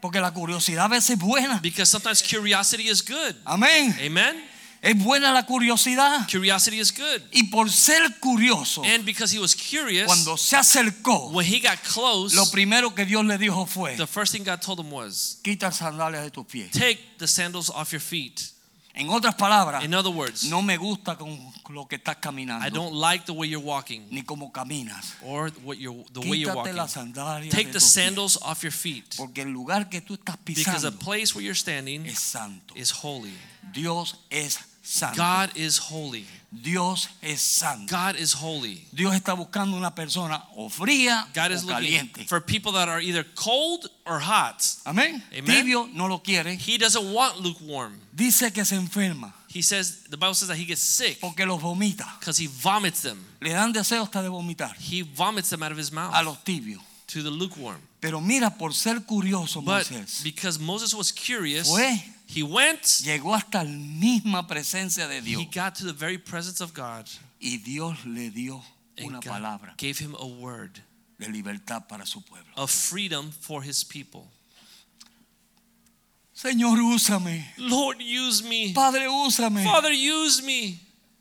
Porque 0.03 0.19
la 0.19 0.33
curiosidad 0.33 0.83
a 0.83 0.87
veces 0.89 1.11
es 1.11 1.17
buena. 1.17 1.61
Because 1.61 1.89
sometimes 1.89 2.21
curiosity 2.21 2.89
is 2.89 3.01
good. 3.01 3.37
Amén. 3.45 3.95
Amen? 4.01 4.35
Es 4.81 5.01
buena 5.01 5.31
la 5.31 5.45
curiosidad. 5.45 6.27
Curiosity 6.29 6.81
is 6.81 6.91
good. 6.91 7.21
Y 7.31 7.43
por 7.43 7.69
ser 7.69 8.01
curioso, 8.19 8.83
And 8.83 9.05
because 9.05 9.31
he 9.31 9.39
was 9.39 9.55
curious, 9.55 10.05
cuando 10.05 10.35
se 10.35 10.57
acercó, 10.57 11.31
when 11.31 11.45
he 11.45 11.61
got 11.61 11.81
close, 11.83 12.35
lo 12.35 12.43
primero 12.51 12.93
que 12.93 13.05
Dios 13.05 13.23
le 13.23 13.37
dijo 13.37 13.65
fue, 13.65 13.95
the 13.95 14.05
first 14.05 14.33
thing 14.33 14.43
God 14.43 14.59
told 14.61 14.81
him 14.81 14.91
was, 14.91 15.37
quita 15.41 15.71
sandalias 15.71 16.25
de 16.25 16.31
tus 16.31 16.47
pies. 16.47 16.71
take 16.73 16.99
the 17.17 17.25
sandals 17.25 17.69
off 17.69 17.93
your 17.93 18.01
feet. 18.01 18.51
En 18.95 19.09
otras 19.09 19.33
palabras, 19.35 19.83
In 19.83 19.95
other 19.95 20.11
words, 20.13 20.43
no 20.43 20.61
me 20.61 20.77
gusta 20.77 21.17
con 21.17 21.35
lo 21.69 21.87
que 21.87 21.95
estás 21.95 22.17
I 22.17 22.69
don't 22.69 22.93
like 22.93 23.25
the 23.25 23.31
way 23.31 23.49
you're 23.49 23.63
walking 23.65 24.07
ni 24.11 24.21
cómo 24.21 24.51
caminas. 24.51 25.15
or 25.23 25.49
what 25.63 25.77
you're, 25.77 26.05
the 26.13 26.19
way 26.19 26.37
you're 26.37 26.51
Quítate 26.53 26.55
walking. 26.57 26.75
las 26.75 26.91
sandalias 26.91 27.49
Take 27.51 27.65
de 27.65 27.73
the 27.73 27.79
tus 27.79 27.83
pies. 27.83 27.91
sandals 27.93 28.37
off 28.43 28.61
your 28.61 28.71
feet. 28.71 29.15
Porque 29.17 29.41
el 29.41 29.49
lugar 29.49 29.89
que 29.89 30.01
tú 30.01 30.13
estás 30.13 30.37
Because 30.45 30.83
the 30.83 30.91
place 30.91 31.33
where 31.33 31.43
you're 31.43 31.55
standing 31.57 32.05
es 32.05 32.19
santo. 32.19 32.75
is 32.75 32.91
holy. 32.91 33.33
Dios 33.73 34.15
es 34.29 34.59
santo. 34.83 35.17
God 35.17 35.49
is 35.55 35.77
holy. 35.79 36.25
Dios 36.51 37.07
es 37.23 37.41
santo. 37.41 37.87
God 37.89 38.15
is 38.19 38.33
holy. 38.33 38.85
Dios 38.93 39.15
está 39.15 39.33
buscando 39.35 39.75
una 39.75 39.95
persona 39.95 40.43
o 40.55 40.69
fría 40.69 41.25
God 41.33 41.51
is 41.51 41.63
o 41.63 41.67
looking 41.67 42.09
caliente. 42.11 42.27
for 42.27 42.39
people 42.39 42.71
that 42.73 42.87
are 42.87 43.01
either 43.01 43.23
cold 43.35 43.89
or 44.05 44.19
hot. 44.19 44.61
Amén. 44.85 45.23
Amen. 45.35 45.45
Tibio 45.65 45.87
no 45.93 46.05
lo 46.07 46.19
quiere. 46.19 46.55
He 46.55 46.77
doesn't 46.77 47.11
want 47.11 47.39
lukewarm. 47.39 47.99
Dice 48.15 48.51
que 48.53 48.63
se 48.65 48.75
enferma 48.75 49.33
He 49.47 49.61
says 49.63 50.03
the 50.09 50.17
Bible 50.17 50.35
says 50.35 50.49
that 50.49 50.57
he 50.57 50.65
gets 50.65 50.81
sick 50.81 51.19
porque 51.21 51.39
los 51.47 51.59
vomita. 51.61 52.05
because 52.19 52.37
he 52.37 52.47
vomits 52.47 53.01
them. 53.01 53.17
Le 53.41 53.49
dan 53.51 53.71
deseo 53.73 54.03
hasta 54.03 54.21
de 54.21 54.29
vomitar 54.29 54.75
He 54.77 55.01
vomits 55.01 55.49
them 55.49 55.63
out 55.63 55.71
of 55.71 55.77
his 55.79 55.89
a 55.91 55.95
mouth 55.95 56.25
los 56.25 56.37
tibios. 56.43 56.81
to 57.07 57.23
the 57.23 57.31
lukewarm. 57.31 57.79
Pero 57.99 58.19
mira, 58.21 58.51
por 58.57 58.73
ser 58.73 58.99
curioso 59.05 59.61
But 59.63 59.85
Moisés, 59.87 60.23
because 60.23 60.59
Moses 60.59 60.93
was 60.93 61.11
curious, 61.11 61.67
fue, 61.69 61.99
he 62.35 62.43
went, 62.43 62.81
llegó 63.03 63.33
hasta 63.35 63.63
la 63.63 63.69
misma 63.71 64.47
presencia 64.47 65.07
de 65.07 65.21
Dios. 65.21 65.41
he 65.41 65.45
got 65.45 65.75
to 65.75 65.85
the 65.85 65.93
very 65.93 66.17
presence 66.17 66.61
of 66.61 66.73
God, 66.73 67.07
Y 67.41 67.57
Dios 67.63 67.97
le 68.05 68.29
dio 68.29 68.61
and 68.97 69.07
una 69.09 69.19
God 69.19 69.31
palabra 69.33 69.73
gave 69.77 69.97
him 69.99 70.15
a 70.19 70.25
word 70.25 70.79
de 71.19 71.29
libertad 71.29 71.87
para 71.87 72.05
su 72.05 72.21
pueblo. 72.21 72.51
of 72.55 72.69
freedom 72.71 73.31
for 73.31 73.61
his 73.63 73.83
people. 73.83 74.27
Señor, 76.35 76.77
úsame. 76.79 77.45
Lord, 77.57 77.97
use 78.01 78.43
me. 78.43 78.73
Padre, 78.73 79.07
úsame. 79.07 79.63
Father, 79.63 79.91
use 79.91 80.41
me. 80.41 80.79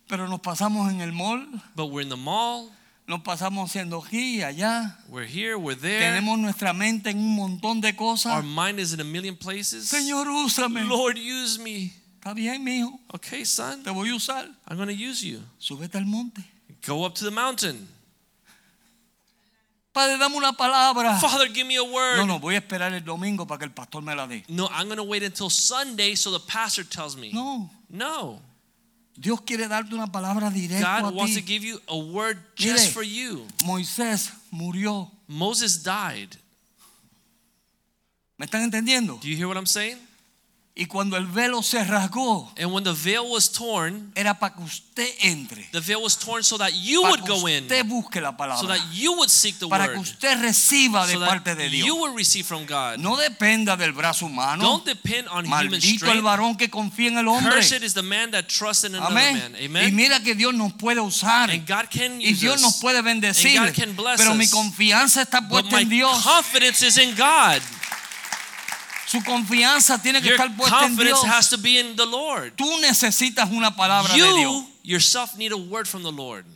Pero 0.08 0.26
nos 0.26 0.40
pasamos 0.40 0.90
en 0.90 1.00
el 1.00 1.12
mall, 1.12 1.46
But 1.76 1.86
we're 1.86 2.02
in 2.02 2.08
the 2.08 2.16
mall, 2.16 2.70
nos 3.06 3.20
pasamos 3.22 3.68
haciendo 3.70 4.02
aquí 4.02 4.38
y 4.38 4.42
allá. 4.42 4.98
we're 5.08 5.26
here, 5.26 5.56
we're 5.56 5.78
there. 5.78 6.00
Tenemos 6.00 6.38
nuestra 6.38 6.72
mente 6.72 7.10
en 7.10 7.18
un 7.18 7.34
montón 7.34 7.80
de 7.80 7.88
Our 7.88 7.96
cosas. 7.96 8.44
mind 8.44 8.78
is 8.78 8.92
in 8.92 9.00
a 9.00 9.04
million 9.04 9.36
places. 9.36 9.88
Señor, 9.88 10.28
úsame. 10.28 10.84
Lord, 10.84 11.16
use 11.18 11.58
me. 11.58 11.92
Está 12.18 12.34
bien, 12.34 12.62
mijo. 12.62 13.00
Okay, 13.12 13.44
son, 13.44 13.82
Te 13.82 13.90
voy 13.90 14.10
a 14.10 14.14
usar. 14.14 14.48
I'm 14.68 14.76
going 14.76 14.88
to 14.88 14.94
use 14.94 15.22
you. 15.22 15.42
Súbete 15.58 15.96
al 15.96 16.06
monte. 16.06 16.42
Go 16.86 17.04
up 17.04 17.14
to 17.16 17.24
the 17.24 17.30
mountain. 17.30 17.88
Padre, 19.92 20.16
dame 20.16 20.36
una 20.36 20.52
palabra. 20.52 21.18
Father, 21.20 21.48
give 21.52 21.66
me 21.66 21.76
a 21.76 21.84
word. 21.84 22.16
No, 22.16 22.24
no, 22.24 22.38
voy 22.38 22.54
a 22.54 22.58
esperar 22.60 22.94
el 22.94 23.04
domingo 23.04 23.46
para 23.46 23.58
que 23.58 23.64
el 23.66 23.72
pastor 23.72 24.02
me 24.02 24.14
la 24.14 24.26
dé. 24.26 24.42
No, 24.48 24.68
I'm 24.68 24.86
going 24.86 24.96
to 24.96 25.02
wait 25.02 25.22
until 25.22 25.50
Sunday 25.50 26.14
so 26.14 26.30
the 26.30 26.40
pastor 26.40 26.82
tells 26.84 27.16
me. 27.16 27.30
No. 27.32 27.68
No. 27.90 28.40
Dios 29.16 29.40
quiere 29.42 29.68
darte 29.68 29.94
una 29.94 30.10
palabra 30.10 30.50
directa 30.50 31.02
God 31.02 31.14
wants 31.14 31.34
to 31.34 31.42
give 31.42 31.64
you 31.64 31.80
a 31.88 31.96
word 31.96 32.38
just 32.56 32.84
Mire. 32.84 32.92
for 32.92 33.02
you. 33.02 33.46
Moisés 33.64 34.32
murió. 34.50 35.10
Moses 35.28 35.82
died. 35.82 36.36
¿Me 38.38 38.46
están 38.46 38.62
entendiendo? 38.62 39.18
Do 39.20 39.28
you 39.28 39.36
hear 39.36 39.46
what 39.46 39.56
I'm 39.56 39.66
saying? 39.66 39.98
Y 40.74 40.86
cuando 40.86 41.18
el 41.18 41.26
velo 41.26 41.62
se 41.62 41.84
rasgó, 41.84 42.50
And 42.58 42.72
when 42.72 42.82
the 42.82 42.94
veil 42.94 43.28
was 43.28 43.52
torn, 43.52 44.10
era 44.14 44.38
para 44.38 44.54
que 44.54 44.62
usted 44.64 45.06
entre. 45.20 45.68
the 45.70 45.80
veil 45.80 46.00
was 46.02 46.16
torn 46.16 46.42
so 46.42 46.56
that 46.56 46.72
you 46.72 47.02
Para 47.02 47.10
would 47.12 47.24
que 47.24 47.28
go 47.28 47.46
in, 47.46 47.64
usted 47.64 47.84
busque 47.86 48.22
la 48.22 48.30
so 48.30 48.36
palabra. 48.38 48.68
that 48.68 48.80
you 48.94 49.12
would 49.12 49.28
seek 49.28 49.58
the 49.58 49.68
Para 49.68 49.84
que 49.88 49.96
word, 49.98 50.00
usted 50.00 50.40
reciba 50.40 51.06
de 51.06 51.12
so 51.12 51.20
parte 51.26 51.54
de 51.54 51.68
Dios. 51.68 51.86
you 51.86 51.94
would 51.96 52.16
receive 52.16 52.46
from 52.46 52.64
God. 52.64 52.96
No 53.00 53.16
dependa 53.18 53.76
del 53.76 53.92
brazo 53.92 54.24
humano. 54.24 54.62
Don't 54.64 54.86
depend 54.86 55.28
on 55.28 55.44
human 55.44 55.50
Maldito 55.68 55.74
el 55.74 55.98
strength. 55.98 56.22
varón 56.24 56.56
que 56.56 56.70
confía 56.70 57.08
en 57.08 57.18
el 57.18 57.28
hombre. 57.28 57.52
Cursed 57.56 57.82
is 57.82 57.92
the 57.92 58.00
man 58.02 58.30
that 58.30 58.44
trusts 58.48 58.84
in 58.84 58.94
another 58.94 59.12
Amén. 59.14 59.38
man. 59.52 59.56
Y 59.60 59.66
Amen. 59.66 59.94
mira 59.94 60.20
que 60.20 60.34
Dios 60.34 60.54
nos 60.54 60.72
puede 60.72 61.00
usar. 61.02 61.50
And 61.50 61.66
God 61.68 61.90
can 61.90 62.18
Y 62.18 62.32
use 62.32 62.40
Dios 62.40 62.62
nos 62.62 62.76
puede 62.80 63.02
bendecir. 63.02 63.58
And 63.58 63.68
God 63.68 63.76
can 63.76 63.94
bless 63.94 64.16
Pero 64.18 64.34
mi 64.34 64.44
us. 64.46 64.50
confianza 64.50 65.20
está 65.20 65.46
puesta 65.46 65.82
en 65.82 65.90
Dios. 65.90 66.22
confidence 66.24 66.80
is 66.86 66.96
in 66.96 67.14
God. 67.14 67.60
Su 69.12 69.22
confianza 69.22 69.98
tiene 70.00 70.22
que 70.22 70.28
Your 70.28 70.40
estar 70.40 70.56
puesta 70.56 70.86
en 70.86 70.96
Dios. 70.96 71.20
confidence 71.20 71.26
has 71.26 71.50
to 71.50 71.58
be 71.58 71.78
in 71.78 71.96
the 71.96 72.06
Lord. 72.06 72.54
Tú 72.56 72.64
necesitas 72.80 73.50
una 73.50 73.76
palabra 73.76 74.10
de 74.14 74.18
Dios. 74.18 74.34
You 74.34 74.66
yourself 74.82 75.36
need 75.36 75.52
a 75.52 75.56
word 75.56 75.86
from 75.86 76.02
the 76.02 76.10
Lord. 76.10 76.46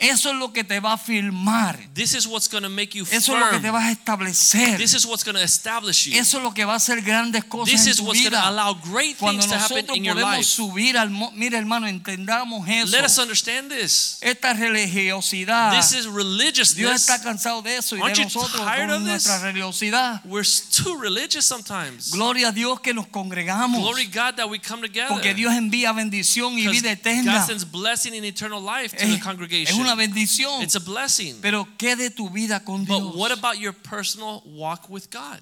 Eso 0.00 0.30
es 0.30 0.36
lo 0.36 0.52
que 0.52 0.64
te 0.64 0.80
va 0.80 0.94
a 0.94 0.98
firmar. 0.98 1.78
This 1.94 2.14
is 2.14 2.26
what's 2.26 2.48
going 2.48 2.62
to 2.62 2.70
make 2.70 2.96
you 2.96 3.04
Eso 3.10 3.34
es 3.34 3.38
lo 3.40 3.50
que 3.50 3.56
te 3.58 3.62
firm. 3.68 3.74
va 3.74 3.84
a 3.86 3.90
establecer. 3.92 4.78
This 4.78 4.94
is 4.94 5.04
what's 5.04 5.22
going 5.22 5.34
to 5.36 5.42
establish 5.42 6.06
you. 6.06 6.18
Eso 6.18 6.38
es 6.38 6.42
lo 6.42 6.52
que 6.54 6.64
va 6.64 6.72
a 6.72 6.76
hacer 6.76 7.02
grandes 7.02 7.44
cosas 7.44 7.70
This 7.70 7.82
en 7.84 7.90
is 7.90 7.96
tu 7.98 8.04
what's 8.04 8.18
going 8.20 8.30
vida. 8.30 8.40
to 8.42 8.48
allow 8.48 8.72
great 8.74 9.18
Cuando 9.18 9.42
things 9.42 9.52
to 9.52 9.58
happen 9.58 9.76
nosotros 9.76 9.96
in 9.98 10.04
your 10.04 10.14
podemos 10.14 10.36
life. 10.38 10.44
subir 10.48 10.96
al 10.96 11.10
mira 11.34 11.58
hermano, 11.58 11.86
entendamos 11.86 12.66
eso. 12.66 12.90
Let 12.96 13.04
us 13.04 13.18
understand 13.18 13.70
this. 13.70 14.16
Esta 14.22 14.54
religiosidad. 14.54 15.72
This 15.76 15.92
is 15.92 16.04
Dios 16.04 16.14
religiousness. 16.14 17.02
está 17.02 17.22
cansado 17.22 17.62
de 17.62 17.76
eso 17.76 17.96
y 17.96 18.00
Aren't 18.00 18.16
de 18.16 18.24
nosotros 18.24 18.60
con 18.62 19.04
nuestra 19.04 19.38
religiosidad. 19.40 20.22
We're 20.24 20.44
too 20.70 20.96
religious 20.96 21.44
sometimes. 21.44 22.10
Gloria 22.10 22.48
a 22.48 22.52
Dios 22.52 22.80
que 22.80 22.94
nos 22.94 23.06
congregamos. 23.08 23.80
Glory 23.82 24.06
God 24.06 24.36
that 24.36 24.48
we 24.48 24.58
come 24.58 24.80
together. 24.80 25.08
Porque 25.08 25.34
Dios 25.34 25.52
envía 25.54 25.92
bendición 25.92 26.58
y 26.58 26.66
vida 26.68 26.88
God 26.88 26.98
eterna. 26.98 27.46
sends 27.46 27.64
blessing 27.70 28.14
and 28.14 28.24
eternal 28.24 28.62
life 28.62 28.96
to 28.96 29.04
Es, 29.04 29.10
the 29.16 29.20
congregation. 29.20 29.89
Una 29.92 30.06
bendición. 30.06 30.62
It's 30.62 30.76
a 30.76 30.80
blessing. 30.80 31.40
Pero 31.40 31.66
¿qué 31.78 31.96
de 31.96 32.10
tu 32.10 32.30
vida 32.30 32.64
con 32.64 32.84
Dios? 32.84 33.00
But 33.00 33.16
what 33.16 33.32
about 33.32 33.58
your 33.58 33.72
personal 33.72 34.42
walk 34.46 34.88
with 34.88 35.10
God? 35.10 35.40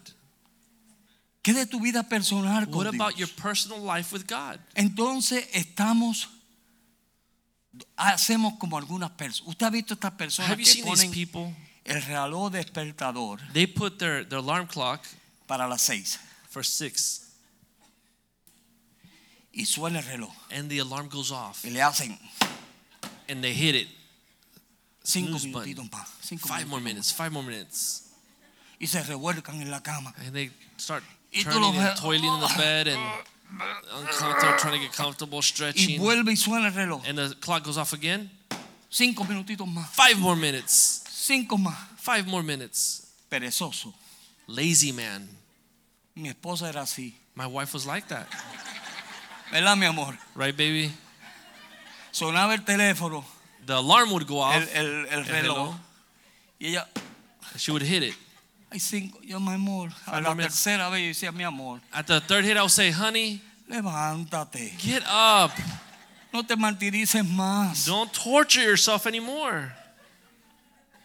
¿Qué 1.43 1.55
de 1.55 1.67
tu 1.67 1.81
vida 1.81 2.03
personal 2.03 2.67
con 2.67 2.75
What 2.75 2.95
about 2.95 3.17
your 3.17 3.29
personal 3.29 3.81
life 3.81 4.13
with 4.13 4.27
God? 4.27 4.59
Entonces 4.75 5.49
estamos 5.53 6.29
hacemos 7.97 8.55
como 8.59 8.77
algunas 8.77 9.11
personas. 9.11 9.49
¿Usted 9.49 9.67
ha 9.67 9.71
visto 9.71 9.95
estas 9.95 10.13
personas 10.13 10.51
Have 10.51 10.59
que 10.59 10.67
seen 10.67 10.85
these 10.85 11.07
ponen 11.07 11.13
people? 11.13 11.57
el 11.85 12.03
reloj 12.03 12.51
despertador 12.51 13.41
They 13.53 13.67
put 13.67 13.99
their, 13.99 14.25
their 14.29 14.41
alarm 14.41 14.67
clock 14.67 15.07
para 15.47 15.67
las 15.67 15.83
seis 15.83 16.19
for 16.51 16.65
six 16.65 17.25
y 19.53 19.65
suena 19.65 19.99
el 19.99 20.05
reloj 20.05 20.33
and 20.51 20.69
the 20.69 20.79
alarm 20.79 21.09
goes 21.09 21.31
off 21.33 21.65
y 21.65 21.71
le 21.71 21.81
hacen 21.81 22.19
and 23.29 23.43
they 23.43 23.53
hit 23.53 23.75
it. 23.75 23.89
Cinco 25.09 25.39
minutitos 25.39 25.91
más, 25.91 26.07
Five 26.41 26.67
more 26.67 26.83
minutes, 26.83 27.13
five 27.13 27.31
more 27.31 27.47
minutes. 27.47 28.05
y 28.79 28.87
se 28.87 29.03
revuelcan 29.03 29.61
en 29.61 29.71
la 29.71 29.81
cama. 29.83 30.13
And 30.19 30.33
they 30.35 30.51
start 30.77 31.03
turning 31.43 31.77
and 31.77 31.97
toiling 31.99 32.25
in 32.33 32.41
the 32.41 32.55
bed 32.57 32.89
and 32.89 33.01
uncomfortable, 33.95 34.59
trying 34.59 34.75
to 34.75 34.79
get 34.87 34.93
comfortable, 34.93 35.39
Y 35.39 35.43
stretching. 35.43 35.99
vuelve 36.01 36.31
y 36.33 36.37
suena 36.37 36.67
el 36.69 36.75
reloj. 36.75 37.03
And 37.09 37.19
the 37.19 37.35
clock 37.41 37.65
goes 37.65 37.77
off 37.79 37.93
again. 37.93 38.31
Cinco 38.91 39.25
minutitos 39.25 39.67
más, 39.67 39.89
Five 39.91 40.19
more 40.19 40.37
minutes. 40.37 41.03
cinco 41.09 41.57
más. 41.59 41.77
Five 41.99 42.27
more 42.27 42.43
minutes. 42.43 43.07
Perezoso. 43.31 43.93
Lazy 44.47 44.93
man. 44.93 45.29
Mi 46.15 46.29
esposa 46.31 46.69
era 46.69 46.83
así. 46.83 47.15
My 47.35 47.47
wife 47.47 47.73
was 47.75 47.85
like 47.87 48.09
that. 48.09 48.27
¿Verdad, 49.53 49.77
mi 49.77 49.87
amor? 49.87 50.19
Right, 50.35 50.57
baby? 50.57 50.91
Sonaba 52.13 52.55
el 52.55 52.65
teléfono, 52.65 53.25
The 53.69 53.77
alarm 53.77 54.11
would 54.13 54.27
go 54.27 54.39
off. 54.41 54.55
el, 54.75 54.87
el, 54.87 55.07
el 55.11 55.25
reloj. 55.27 55.75
Y 56.59 56.69
ella, 56.69 56.87
She 57.57 57.71
would 57.71 57.83
hit 57.83 58.03
it. 58.03 58.15
Yo, 59.27 59.39
mi 59.41 59.53
amor. 59.53 59.91
A 60.07 60.21
la 60.23 60.35
tercera 60.35 60.89
vez 60.91 61.03
yo 61.03 61.09
decía, 61.29 61.33
mi 61.35 61.45
amor, 61.45 61.81
At 61.93 62.07
the 62.07 62.19
third 62.21 62.45
hit, 62.47 62.57
I 62.57 62.63
would 62.63 62.71
say, 62.71 62.91
honey, 62.91 63.43
levántate. 63.71 64.73
get 64.79 65.03
up. 65.07 65.51
No 66.33 66.43
te 66.45 66.57
martirices 66.57 67.25
más. 67.29 67.85
Don't 67.87 68.11
torture 68.13 68.63
yourself 68.63 69.07
anymore. 69.07 69.71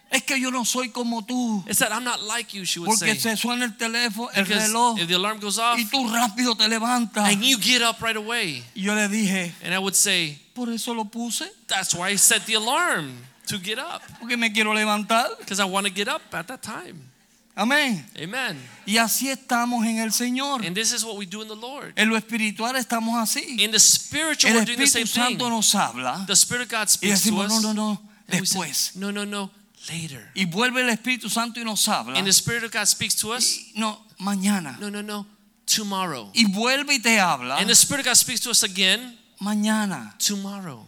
Es 0.10 0.22
que 0.24 0.40
yo 0.40 0.50
no 0.50 0.64
soy 0.64 0.90
como 0.90 1.22
tú. 1.24 1.64
It's 1.68 1.80
that 1.80 1.92
I'm 1.92 2.04
not 2.06 2.22
like 2.24 2.54
you, 2.54 2.64
she 2.66 2.80
would 2.80 2.88
Porque 2.88 3.16
say. 3.16 3.36
se 3.36 3.36
suena 3.36 3.66
el 3.66 3.72
teléfono, 3.78 4.30
el 4.36 4.44
Because 4.46 4.68
reloj. 4.70 5.00
if 5.00 5.08
the 5.10 5.16
alarm 5.16 5.40
goes 5.40 5.58
off 5.58 5.78
Y 5.78 5.86
tú 5.90 6.08
rápido 6.08 6.56
te 6.56 6.68
levantas. 6.70 7.30
and 7.34 7.44
you 7.44 7.58
get 7.58 7.82
up 7.82 8.02
right 8.02 8.16
away. 8.16 8.64
Y 8.76 8.84
yo 8.84 8.94
le 8.96 9.08
dije, 9.10 9.52
And 9.64 9.74
I 9.74 9.80
would 9.80 9.96
say, 9.96 10.38
por 10.54 10.70
eso 10.70 10.94
lo 10.94 11.06
puse. 11.06 11.50
that's 11.68 11.94
why 11.96 12.10
I 12.10 12.16
set 12.18 12.46
the 12.46 12.56
alarm 12.56 13.18
to 13.48 13.58
get 13.58 13.80
up. 13.80 14.02
Porque 14.20 14.38
me 14.38 14.50
quiero 14.52 14.74
levantar. 14.74 15.38
Because 15.40 15.60
I 15.60 15.66
want 15.66 15.86
to 15.88 15.92
get 15.92 16.08
up 16.08 16.22
at 16.34 16.48
that 16.48 16.62
time. 16.62 17.10
Amén. 17.56 18.04
Amen. 18.20 18.58
Y 18.88 18.98
así 18.98 19.30
estamos 19.30 19.86
en 19.86 20.00
el 20.00 20.12
Señor. 20.12 20.66
And 20.66 20.76
this 20.76 20.92
is 20.92 21.06
what 21.06 21.18
we 21.18 21.28
do 21.28 21.42
in 21.42 21.48
the 21.48 21.56
Lord. 21.56 21.94
En 21.98 22.10
lo 22.10 22.16
espiritual 22.18 22.76
estamos 22.76 23.16
así. 23.16 23.60
In 23.60 23.72
the 23.72 23.80
spiritual, 23.80 24.52
El 24.52 24.58
we're 24.60 24.66
doing 24.66 24.80
the 24.80 24.88
same 24.88 25.04
Espíritu 25.04 25.40
thing. 25.40 25.50
Nos 25.50 25.72
habla. 25.74 26.26
The 26.26 26.36
Spirit 26.36 26.64
of 26.64 26.70
God 26.70 26.88
Y 26.88 26.88
speaks 26.88 27.24
to 27.26 27.42
us. 27.42 27.64
no, 27.64 27.74
no, 27.74 27.74
no, 27.74 28.00
we 28.40 28.46
say, 28.46 29.00
no, 29.00 29.12
no, 29.12 29.24
no, 29.24 29.52
later. 29.92 30.32
Y 30.36 30.46
vuelve 30.46 30.82
el 30.82 30.90
Espíritu 30.90 31.30
Santo 31.30 31.60
y 31.60 31.64
nos 31.64 31.86
habla. 31.88 32.18
And 32.18 32.26
the 32.26 32.34
Spirit 32.34 32.64
of 32.64 32.72
God 32.72 32.88
speaks 32.88 33.16
to 33.22 33.34
us. 33.34 33.60
Y 33.76 33.80
no, 33.80 34.00
mañana. 34.20 34.80
No, 34.80 34.90
no, 34.90 35.02
no, 35.02 35.28
tomorrow. 35.68 36.32
Y 36.34 36.46
vuelve 36.46 36.96
y 36.96 37.00
te 37.04 37.20
habla. 37.20 37.58
And 37.60 37.70
the 37.70 37.76
Spirit 37.76 38.00
of 38.00 38.06
God 38.08 38.18
speaks 38.18 38.40
to 38.42 38.50
us 38.50 38.64
again 38.64 39.16
Mañana. 39.44 40.16
tomorrow. 40.18 40.88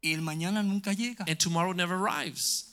Y 0.00 0.12
el 0.14 0.22
mañana 0.22 0.62
nunca 0.62 0.92
llega. 0.92 1.24
And 1.26 1.38
tomorrow 1.38 1.72
never 1.74 1.96
arrives. 1.96 2.66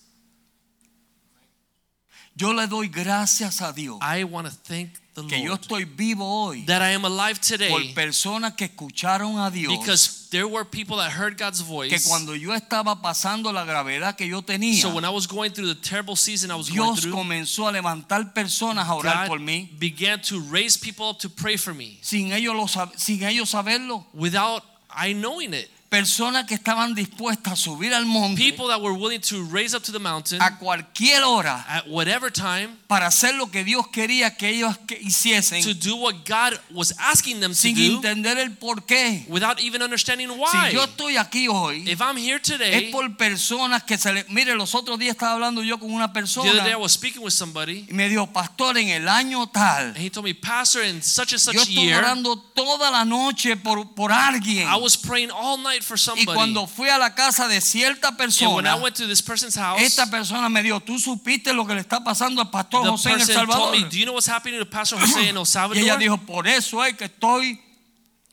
Yo 2.35 2.53
le 2.53 2.67
doy 2.67 2.89
gracias 2.89 3.61
a 3.61 3.71
Dios 3.71 3.97
I 4.01 4.23
want 4.25 4.47
to 4.47 4.53
thank 4.53 4.99
the 5.15 5.23
que 5.27 5.41
yo 5.41 5.53
estoy 5.55 5.85
vivo 5.85 6.25
hoy 6.25 6.63
that 6.65 6.81
I 6.81 6.93
am 6.93 7.05
alive 7.05 7.39
por 7.39 7.57
today 7.57 7.93
personas 7.95 8.53
que 8.55 8.65
escucharon 8.67 9.39
a 9.39 9.49
Dios. 9.49 9.71
because 9.79 10.29
there 10.29 10.45
were 10.47 10.63
people 10.65 10.97
that 10.97 11.11
heard 11.11 11.37
God's 11.37 11.61
que 11.61 11.67
voice. 11.67 12.07
cuando 12.07 12.35
yo 12.35 12.53
estaba 12.53 13.01
pasando 13.01 13.51
la 13.51 13.63
gravedad 13.65 14.15
que 14.17 14.27
yo 14.27 14.41
tenía, 14.41 14.81
So 14.81 14.93
when 14.93 15.05
I 15.05 15.09
was 15.09 15.25
going 15.27 15.51
through 15.51 15.67
the 15.73 15.75
terrible 15.81 16.15
season 16.15 16.51
I 16.51 16.55
was 16.55 16.69
going 16.69 16.93
Dios 16.95 17.05
comenzó 17.07 17.67
a 17.67 17.71
levantar 17.71 18.33
personas 18.33 18.87
a 18.87 18.93
orar 18.93 19.27
por 19.27 19.39
God 19.39 19.47
mí 19.47 19.69
began 19.79 20.21
to 20.23 20.39
raise 20.51 20.77
people 20.77 21.07
up 21.09 21.19
to 21.19 21.29
pray 21.29 21.57
for 21.57 21.73
me 21.73 21.97
sin 22.01 22.31
ellos, 22.33 22.53
lo 22.55 22.67
sin 22.97 23.23
ellos 23.23 23.49
saberlo. 23.51 24.05
without 24.13 24.63
I 24.89 25.13
knowing 25.13 25.53
it. 25.53 25.69
Personas 25.95 26.45
que 26.45 26.55
estaban 26.55 26.93
dispuestas 26.93 27.53
a 27.53 27.55
subir 27.55 27.93
al 27.93 28.05
monte 28.05 28.41
People 28.41 28.67
that 28.67 28.81
were 28.81 28.93
willing 28.97 29.21
to 29.21 29.43
raise 29.51 29.75
up 29.75 29.83
to 29.83 29.91
the 29.91 29.99
mountain 29.99 30.41
a 30.41 30.57
cualquier 30.57 31.23
hora 31.23 31.65
at 31.67 31.87
whatever 31.87 32.31
time 32.31 32.77
para 32.87 33.07
hacer 33.07 33.35
lo 33.35 33.49
que 33.49 33.63
Dios 33.63 33.87
quería 33.87 34.35
que 34.35 34.49
ellos 34.49 34.77
que 34.87 34.97
hiciesen 35.01 35.63
to 35.63 35.73
do 35.73 35.95
what 35.95 36.25
God 36.25 36.59
was 36.71 36.93
asking 36.99 37.39
them 37.39 37.51
to 37.51 37.55
sin 37.55 37.75
do 37.75 37.95
entender 37.95 38.37
el 38.37 38.51
por 38.51 38.85
qué. 38.85 39.25
without 39.29 39.59
even 39.61 39.81
understanding 39.81 40.29
Si 40.29 40.35
why. 40.35 40.71
yo 40.73 40.83
estoy 40.83 41.17
aquí 41.17 41.47
hoy, 41.47 41.89
If 41.89 42.01
I'm 42.01 42.17
here 42.17 42.37
es 42.37 42.41
today, 42.43 42.91
por 42.91 43.15
personas 43.15 43.83
que 43.83 43.97
se 43.97 44.11
le... 44.11 44.25
Mire, 44.29 44.55
los 44.55 44.75
otros 44.75 44.99
días 44.99 45.15
estaba 45.15 45.33
hablando 45.33 45.63
yo 45.63 45.79
con 45.79 45.91
una 45.91 46.11
the 46.11 46.19
other 46.19 46.63
day 46.63 46.71
I 46.71 46.75
persona 46.75 46.77
was 46.77 46.91
speaking 46.91 47.21
with 47.23 47.33
somebody 47.33 47.85
y 47.89 47.93
me 47.93 48.09
dijo, 48.09 48.27
pastor, 48.31 48.77
en 48.77 48.89
el 48.89 49.07
año 49.07 49.47
tal, 49.47 49.87
and 49.87 49.97
he 49.97 50.09
told 50.09 50.25
me, 50.25 50.33
Pastor, 50.33 50.83
in 50.83 51.01
such 51.01 51.31
and 51.33 51.41
yo 51.41 51.51
such 51.61 51.69
estoy 51.69 51.85
year, 51.85 51.99
orando 51.99 52.37
toda 52.53 52.91
la 52.91 53.05
noche 53.05 53.55
por, 53.55 53.85
por 53.93 54.11
alguien. 54.11 54.67
I 54.67 54.77
was 54.77 54.97
praying 54.97 55.31
all 55.31 55.57
night 55.57 55.83
for 55.85 55.95
Y 55.95 55.97
somebody. 55.99 56.25
cuando 56.35 56.67
fui 56.67 56.89
a 56.89 56.97
la 56.97 57.13
casa 57.15 57.47
de 57.47 57.61
cierta 57.61 58.09
And 58.09 58.17
when 58.17 58.27
I 58.65 58.71
persona, 58.71 58.77
went 58.81 58.95
to 58.97 59.07
this 59.07 59.21
person's 59.21 59.55
house, 59.55 59.79
esta 59.81 60.07
persona 60.07 60.49
me 60.49 60.61
dijo, 60.63 60.81
tú 60.81 60.99
supiste 60.99 61.53
lo 61.53 61.65
que 61.65 61.75
le 61.75 61.81
está 61.81 62.03
pasando 62.03 62.41
al 62.41 62.49
pastor 62.49 62.85
José 62.87 63.09
en 63.11 63.21
El 63.21 63.25
person 63.27 63.35
told 63.35 63.49
Salvador. 63.49 63.71
me, 63.71 63.89
Do 63.89 63.97
you 63.97 64.05
know 64.05 64.13
what's 64.13 64.27
happening 64.27 64.59
to 64.59 64.65
Pastor 64.65 64.97
Jose 64.99 65.29
in 65.29 65.37
El 65.37 65.43
Y 65.43 65.45
Salvador? 65.45 65.77
ella 65.83 65.97
dijo, 65.97 66.17
por 66.17 66.47
eso 66.47 66.83
es 66.83 66.95
que 66.97 67.05
estoy 67.05 67.59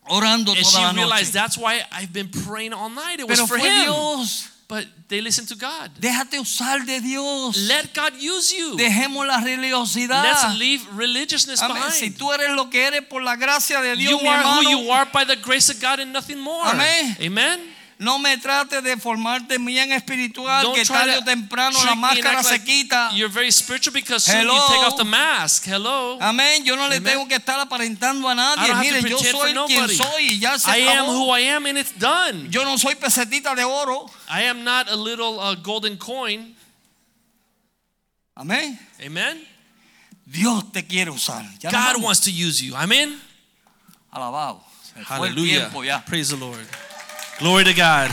orando 0.08 0.52
and 0.52 0.62
toda 0.62 0.80
la 0.82 0.90
she 0.90 0.96
realized 0.96 1.26
noche. 1.26 1.32
that's 1.32 1.56
why 1.58 1.80
I've 1.92 2.12
been 2.12 2.28
praying 2.30 2.72
all 2.72 2.90
night. 2.90 3.20
It 3.20 3.28
was 3.28 3.38
Pero 3.38 3.46
for 3.46 3.58
fue 3.58 3.68
him. 3.68 3.84
Dios. 3.84 4.48
But 4.72 4.86
they 5.08 5.20
listen 5.20 5.44
to 5.48 5.54
God. 5.54 5.90
Déjate 6.00 6.40
usar 6.40 6.86
de 6.86 6.98
Dios. 7.02 7.58
Let 7.68 7.92
God 7.92 8.14
use 8.14 8.54
you. 8.54 8.74
Dejemos 8.74 9.26
la 9.26 9.38
religiosidad. 9.38 10.24
Let's 10.24 10.58
leave 10.58 10.80
religiousness 10.96 11.60
Amén. 11.60 11.90
Si 11.90 12.06
behind. 12.06 12.16
tú 12.16 12.32
eres 12.32 12.56
lo 12.56 12.70
que 12.70 12.86
eres 12.86 13.02
por 13.02 13.22
la 13.22 13.36
gracia 13.36 13.82
de 13.82 13.96
Dios, 13.96 14.10
You 14.10 14.22
mi 14.22 14.28
are 14.28 14.42
who 14.42 14.70
you 14.70 14.90
are 14.90 15.10
by 15.12 15.26
the 15.26 15.36
grace 15.36 15.68
of 15.68 15.78
God 15.78 16.00
and 16.00 16.10
nothing 16.10 16.38
more. 16.40 16.64
Amén. 16.64 17.18
Amen. 17.20 17.60
No 18.02 18.18
me 18.18 18.36
trates 18.36 18.82
de 18.82 18.96
formarte 18.96 19.58
bien 19.58 19.92
espiritual, 19.92 20.64
Don't 20.64 20.74
que 20.74 20.84
tarde 20.84 21.16
o 21.18 21.22
temprano 21.22 21.78
la 21.84 21.94
máscara 21.94 22.42
se 22.42 22.58
like 22.58 22.64
quita. 22.64 23.10
You're 23.14 23.32
very 23.32 23.52
spiritual 23.52 23.94
because 23.94 24.24
soon 24.24 24.40
Hello. 24.40 24.54
you 24.54 24.60
take 24.68 24.84
off 24.84 24.96
the 24.96 25.04
mask. 25.04 25.64
Hello. 25.66 26.18
Amén. 26.20 26.64
Yo 26.64 26.74
no 26.74 26.88
le 26.88 26.96
Amen. 26.96 27.04
tengo 27.04 27.28
que 27.28 27.36
estar 27.36 27.60
aparentando 27.60 28.28
a 28.28 28.34
nadie. 28.34 28.74
Mire, 28.74 29.08
yo 29.08 29.18
soy 29.18 29.54
quien 29.68 29.88
soy 29.88 30.32
y 30.32 30.38
ya 30.40 30.58
se 30.58 30.68
I 30.70 30.88
am 30.88 31.04
acabó. 31.04 31.12
who 31.12 31.30
I 31.30 31.40
am 31.42 31.66
and 31.66 31.78
it's 31.78 31.92
done. 31.96 32.48
Yo 32.50 32.64
no 32.64 32.76
soy 32.76 32.96
pesetita 32.96 33.54
de 33.54 33.64
oro. 33.64 34.10
I 34.28 34.42
am 34.42 34.64
not 34.64 34.90
a 34.90 34.96
little 34.96 35.38
uh, 35.38 35.54
golden 35.54 35.96
coin. 35.96 36.56
Amén. 38.36 38.78
Amen. 39.00 39.46
Dios 40.26 40.72
te 40.72 40.82
quiere 40.82 41.10
usar. 41.10 41.44
Ya 41.60 41.70
God 41.70 42.02
wants 42.02 42.20
to 42.20 42.32
use 42.32 42.60
you. 42.60 42.74
Amen. 42.74 43.16
Alabado. 44.12 44.60
Hallelujah. 45.06 46.02
Praise 46.04 46.30
the 46.30 46.36
Lord. 46.36 46.66
Glory 47.42 47.64
to 47.64 47.74
God. 47.74 48.08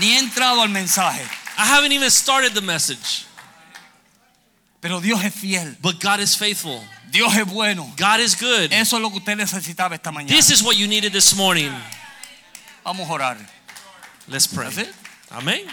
Ni 0.00 0.06
he 0.14 0.18
entrado 0.18 0.60
al 0.62 0.68
mensaje. 0.68 1.22
I 1.56 1.64
haven't 1.64 1.92
even 1.92 2.10
started 2.10 2.52
the 2.52 2.60
message, 2.60 3.24
Pero 4.80 5.00
Dios 5.00 5.24
es 5.24 5.34
fiel. 5.34 5.76
but 5.80 5.98
God 6.00 6.20
is 6.20 6.34
faithful. 6.34 6.82
Dios 7.10 7.34
es 7.36 7.44
bueno. 7.46 7.90
God 7.96 8.20
is 8.20 8.34
good. 8.34 8.72
Eso 8.72 8.96
es 8.96 9.02
lo 9.02 9.10
que 9.10 9.18
usted 9.18 9.36
necesitaba 9.36 9.94
esta 9.94 10.10
mañana. 10.10 10.28
This 10.28 10.50
is 10.50 10.62
what 10.62 10.76
you 10.76 10.86
needed 10.88 11.12
this 11.12 11.34
morning. 11.36 11.72
Vamos 12.84 13.08
a 13.08 13.12
orar. 13.12 13.36
Let's 14.28 14.46
pray. 14.46 14.66
That's 14.70 14.88
it. 14.88 14.94
Amen. 15.32 15.66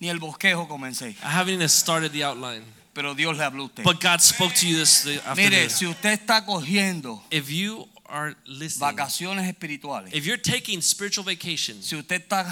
Ni 0.00 0.08
el 0.08 0.18
bosquejo 0.18 0.66
comencé. 0.68 1.14
I 1.22 1.28
haven't 1.30 1.54
even 1.54 1.68
started 1.68 2.12
the 2.12 2.24
outline, 2.24 2.64
Pero 2.94 3.14
Dios 3.14 3.36
le 3.38 3.44
habló 3.44 3.62
a 3.62 3.66
usted. 3.66 3.84
but 3.84 4.00
God 4.00 4.20
spoke 4.20 4.52
to 4.54 4.66
you 4.68 4.76
this 4.76 5.06
afternoon. 5.06 5.50
Mire, 5.52 5.70
si 5.70 5.86
usted 5.86 6.12
está 6.20 6.44
cogiendo 6.44 7.22
If 7.30 7.50
you 7.50 7.88
are 8.12 8.34
listening, 8.46 8.94
vacaciones 8.96 9.48
espirituales, 9.48 10.12
if 10.14 10.26
you're 10.26 10.36
taking 10.40 10.80
spiritual 10.82 11.24
vacations, 11.24 11.86
si 11.86 11.96
usted 11.96 12.20
está 12.20 12.44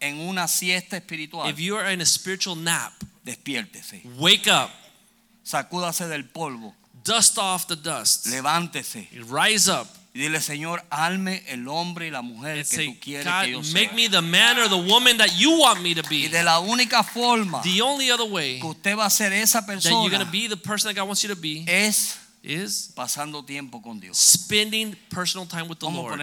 en 0.00 0.18
una 0.20 0.48
siesta 0.48 0.96
espiritual, 0.96 1.48
if 1.48 1.58
you 1.60 1.76
are 1.76 1.92
in 1.92 2.00
a 2.00 2.06
spiritual 2.06 2.56
nap, 2.56 2.92
despiértese. 3.24 4.02
wake 4.18 4.48
up, 4.48 4.70
Sacúdase 5.44 6.08
del 6.08 6.24
polvo. 6.24 6.74
dust 7.04 7.36
off 7.38 7.66
the 7.66 7.76
dust, 7.76 8.26
Levántese. 8.26 9.08
rise 9.28 9.68
up, 9.68 9.86
Y 10.14 10.20
dile, 10.20 10.40
Señor, 10.40 10.82
alme 10.90 11.42
el 11.48 11.66
hombre 11.68 12.08
y 12.08 12.10
la 12.10 12.20
mujer 12.20 12.58
and 12.58 12.68
que 12.68 12.76
say, 12.76 12.86
tú 12.88 13.00
quieres 13.00 13.24
God, 13.24 13.44
que 13.44 13.50
yo 13.52 13.62
sea. 13.62 13.74
make 13.74 13.94
me 13.94 14.08
the 14.08 14.20
man 14.20 14.58
or 14.58 14.68
the 14.68 14.76
woman 14.76 15.16
that 15.16 15.30
you 15.38 15.58
want 15.58 15.80
me 15.82 15.94
to 15.94 16.02
Y 16.04 16.08
be. 16.08 16.28
de 16.28 16.42
la 16.42 16.60
única 16.60 17.02
forma 17.02 17.62
The 17.62 17.80
only 17.80 18.10
other 18.10 18.26
way 18.26 18.60
que 18.60 18.68
usted 18.68 18.94
va 18.96 19.06
a 19.06 19.10
ser 19.10 19.32
esa 19.32 19.62
that 19.62 19.82
you're 19.82 20.10
going 20.10 20.24
to 20.24 20.30
be 20.30 20.48
the 20.48 20.56
person 20.56 20.88
that 20.88 20.94
God 21.00 21.06
wants 21.08 21.22
you 21.24 21.34
to 21.34 21.40
be 21.40 21.64
es 21.66 22.18
is 22.42 22.92
pasando 22.94 23.44
tiempo 23.44 23.80
con 23.80 24.00
Dios. 24.00 24.18
spending 24.18 24.96
personal 25.10 25.46
time 25.46 25.68
with 25.68 25.78
the 25.78 25.86
Lord. 25.88 26.18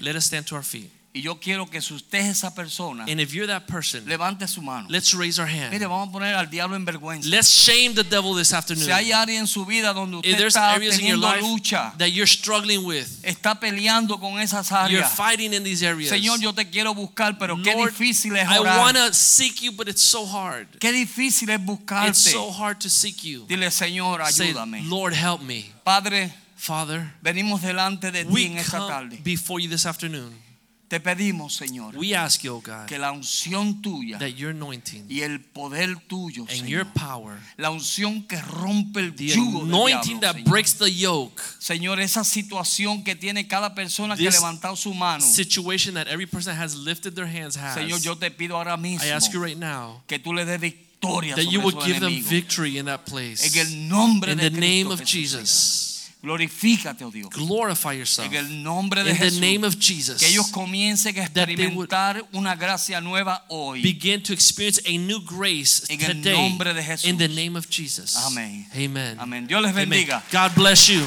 Let 0.00 0.16
us 0.16 0.26
stand 0.26 0.46
to 0.46 0.54
our 0.56 0.62
feet. 0.62 0.90
Y 1.16 1.22
yo 1.22 1.40
quiero 1.40 1.64
que 1.70 1.80
si 1.80 1.94
usted 1.94 2.18
es 2.18 2.26
esa 2.36 2.54
persona, 2.54 3.04
And 3.08 3.18
if 3.22 3.32
you're 3.32 3.46
that 3.46 3.66
person, 3.66 4.04
levante 4.06 4.46
su 4.46 4.60
mano. 4.60 4.86
let's 4.90 5.14
raise 5.14 5.38
our 5.40 5.48
hand. 5.48 5.72
Mire, 5.72 5.86
vamos 5.86 6.10
a 6.10 6.12
poner 6.12 6.34
al 6.34 6.50
diablo 6.50 6.76
en 6.76 6.84
vergüenza. 6.84 7.26
Let's 7.30 7.48
shame 7.48 7.94
the 7.94 8.04
devil 8.04 8.34
this 8.34 8.52
afternoon. 8.52 8.84
Si 8.84 8.92
hay 8.92 9.12
área 9.12 9.38
en 9.38 9.46
su 9.46 9.64
vida 9.64 9.94
donde 9.94 10.18
If 10.18 10.24
usted 10.26 10.36
there's 10.36 10.54
está 10.56 10.72
areas 10.74 10.98
in 10.98 11.06
your 11.06 11.18
teniendo 11.18 11.26
life 11.32 11.40
lucha, 11.40 11.94
that 11.96 12.08
you're 12.08 12.26
struggling 12.26 12.84
with, 12.84 13.06
está 13.22 13.58
peleando 13.58 14.20
con 14.20 14.38
esas 14.40 14.68
you're 14.90 15.02
áreas. 15.02 15.14
fighting 15.16 15.54
in 15.54 15.64
these 15.64 15.82
areas. 15.82 16.10
Señor, 16.10 16.38
yo 16.38 16.52
te 16.52 16.68
quiero 16.68 16.92
buscar, 16.92 17.38
pero 17.38 17.56
qué 17.62 17.72
Lord, 17.74 17.92
difícil 17.92 18.36
es 18.36 18.46
I 18.50 18.58
orar. 18.58 18.78
want 18.80 18.98
to 18.98 19.14
seek 19.14 19.62
you, 19.62 19.72
but 19.72 19.88
it's 19.88 20.02
so 20.02 20.26
hard. 20.26 20.66
Qué 20.78 20.92
difícil 20.92 21.48
es 21.48 21.56
It's 21.56 21.64
buscarte. 21.64 22.14
so 22.14 22.50
hard 22.52 22.78
to 22.80 22.90
seek 22.90 23.24
you. 23.24 23.46
Dile, 23.48 23.70
Señor, 23.70 24.20
Say, 24.30 24.48
ayúdame. 24.50 24.82
Lord, 24.86 25.14
help 25.14 25.40
me. 25.40 25.64
Padre, 25.82 26.30
Father, 26.56 27.10
venimos 27.22 27.62
delante 27.62 28.10
de 28.12 28.24
ti 28.26 28.30
we 28.30 28.44
en 28.44 28.58
esta 28.58 28.78
come 28.80 28.88
tarde. 28.90 29.20
before 29.24 29.58
you 29.62 29.70
this 29.70 29.86
afternoon. 29.86 30.44
Te 30.88 31.00
pedimos, 31.00 31.56
Señor, 31.56 31.96
We 31.96 32.14
ask 32.14 32.42
you, 32.44 32.54
oh 32.54 32.60
God, 32.60 32.86
que 32.86 32.96
la 32.96 33.10
unción 33.10 33.82
tuya 33.82 34.18
that 34.20 34.36
your 34.36 34.50
anointing 34.50 35.04
y 35.08 35.22
el 35.22 35.40
poder 35.40 35.96
tuyo, 36.06 36.46
and 36.48 36.68
your 36.68 36.84
power, 36.84 37.40
la 37.56 37.70
unción 37.70 38.22
que 38.28 38.40
rompe 38.40 39.00
el 39.00 39.12
the 39.16 39.24
yugo 39.34 39.62
anointing 39.62 40.20
diablo, 40.20 40.20
that 40.20 40.34
Señor. 40.36 40.48
breaks 40.48 40.74
the 40.74 40.88
yoke, 40.88 41.42
Señor, 41.58 41.98
esa 41.98 42.22
situación 42.22 43.02
que 43.02 43.16
tiene 43.16 43.48
cada 43.48 43.74
persona 43.74 44.16
que 44.16 44.28
ha 44.28 44.30
levantado 44.30 44.76
su 44.76 44.94
mano. 44.94 45.24
situation 45.24 45.94
that 45.94 46.06
every 46.06 46.26
person 46.26 46.54
has 46.54 46.76
lifted 46.76 47.14
their 47.16 47.26
hands 47.26 47.56
has. 47.56 47.74
Señor, 47.74 48.00
yo 48.00 48.14
te 48.14 48.30
pido 48.30 48.56
ahora 48.56 48.76
mismo 48.76 49.04
I 49.04 49.10
ask 49.10 49.32
you 49.32 49.42
right 49.44 49.58
now 49.58 50.02
que 50.06 50.20
tú 50.20 50.32
le 50.32 50.44
des 50.44 50.60
victoria 50.60 51.34
that 51.34 51.50
you 51.50 51.60
would 51.62 51.80
give 51.84 51.98
them 51.98 52.22
victory 52.22 52.78
in 52.78 52.86
that 52.86 53.04
place. 53.06 53.42
En 53.44 53.66
el 53.66 53.88
nombre 53.88 54.30
In 54.32 54.38
de 54.38 54.50
the 54.50 54.60
name 54.60 54.86
Cristo 54.86 54.92
of 54.92 55.00
Jesús, 55.00 55.12
Jesus. 55.12 55.85
Glorifícate, 56.22 57.04
oh 57.04 57.10
Dios. 57.10 57.30
Glorify 57.30 57.92
yourself. 57.92 58.26
En 58.32 58.34
el 58.34 58.62
nombre 58.62 59.04
de 59.04 59.10
In 59.12 59.18
the 59.18 59.30
name 59.40 59.64
of 59.66 59.76
Jesus. 59.78 60.18
que 60.18 60.26
ellos 60.28 60.48
comiencen 60.48 61.18
a 61.18 61.28
they 61.28 61.44
would 61.44 61.50
experimentar 61.50 62.26
una 62.32 62.56
gracia 62.56 63.00
nueva 63.00 63.44
hoy. 63.48 63.82
Begin 63.82 64.22
to 64.22 64.32
experience 64.32 64.80
a 64.86 64.98
new 64.98 65.20
grace 65.20 65.84
En 65.88 66.00
el 66.00 66.14
today. 66.22 66.32
nombre 66.32 66.74
de 66.74 66.82
Jesús. 66.82 67.08
In 67.08 67.18
the 67.18 67.28
name 67.28 67.56
of 67.56 67.68
Jesus. 67.68 68.16
Amén. 68.16 68.66
Amen. 68.74 69.20
Amén. 69.20 69.46
Dios 69.46 69.62
les 69.62 69.70
Amen. 69.76 70.06
God 70.32 70.54
bless 70.56 70.88
you. 70.88 71.06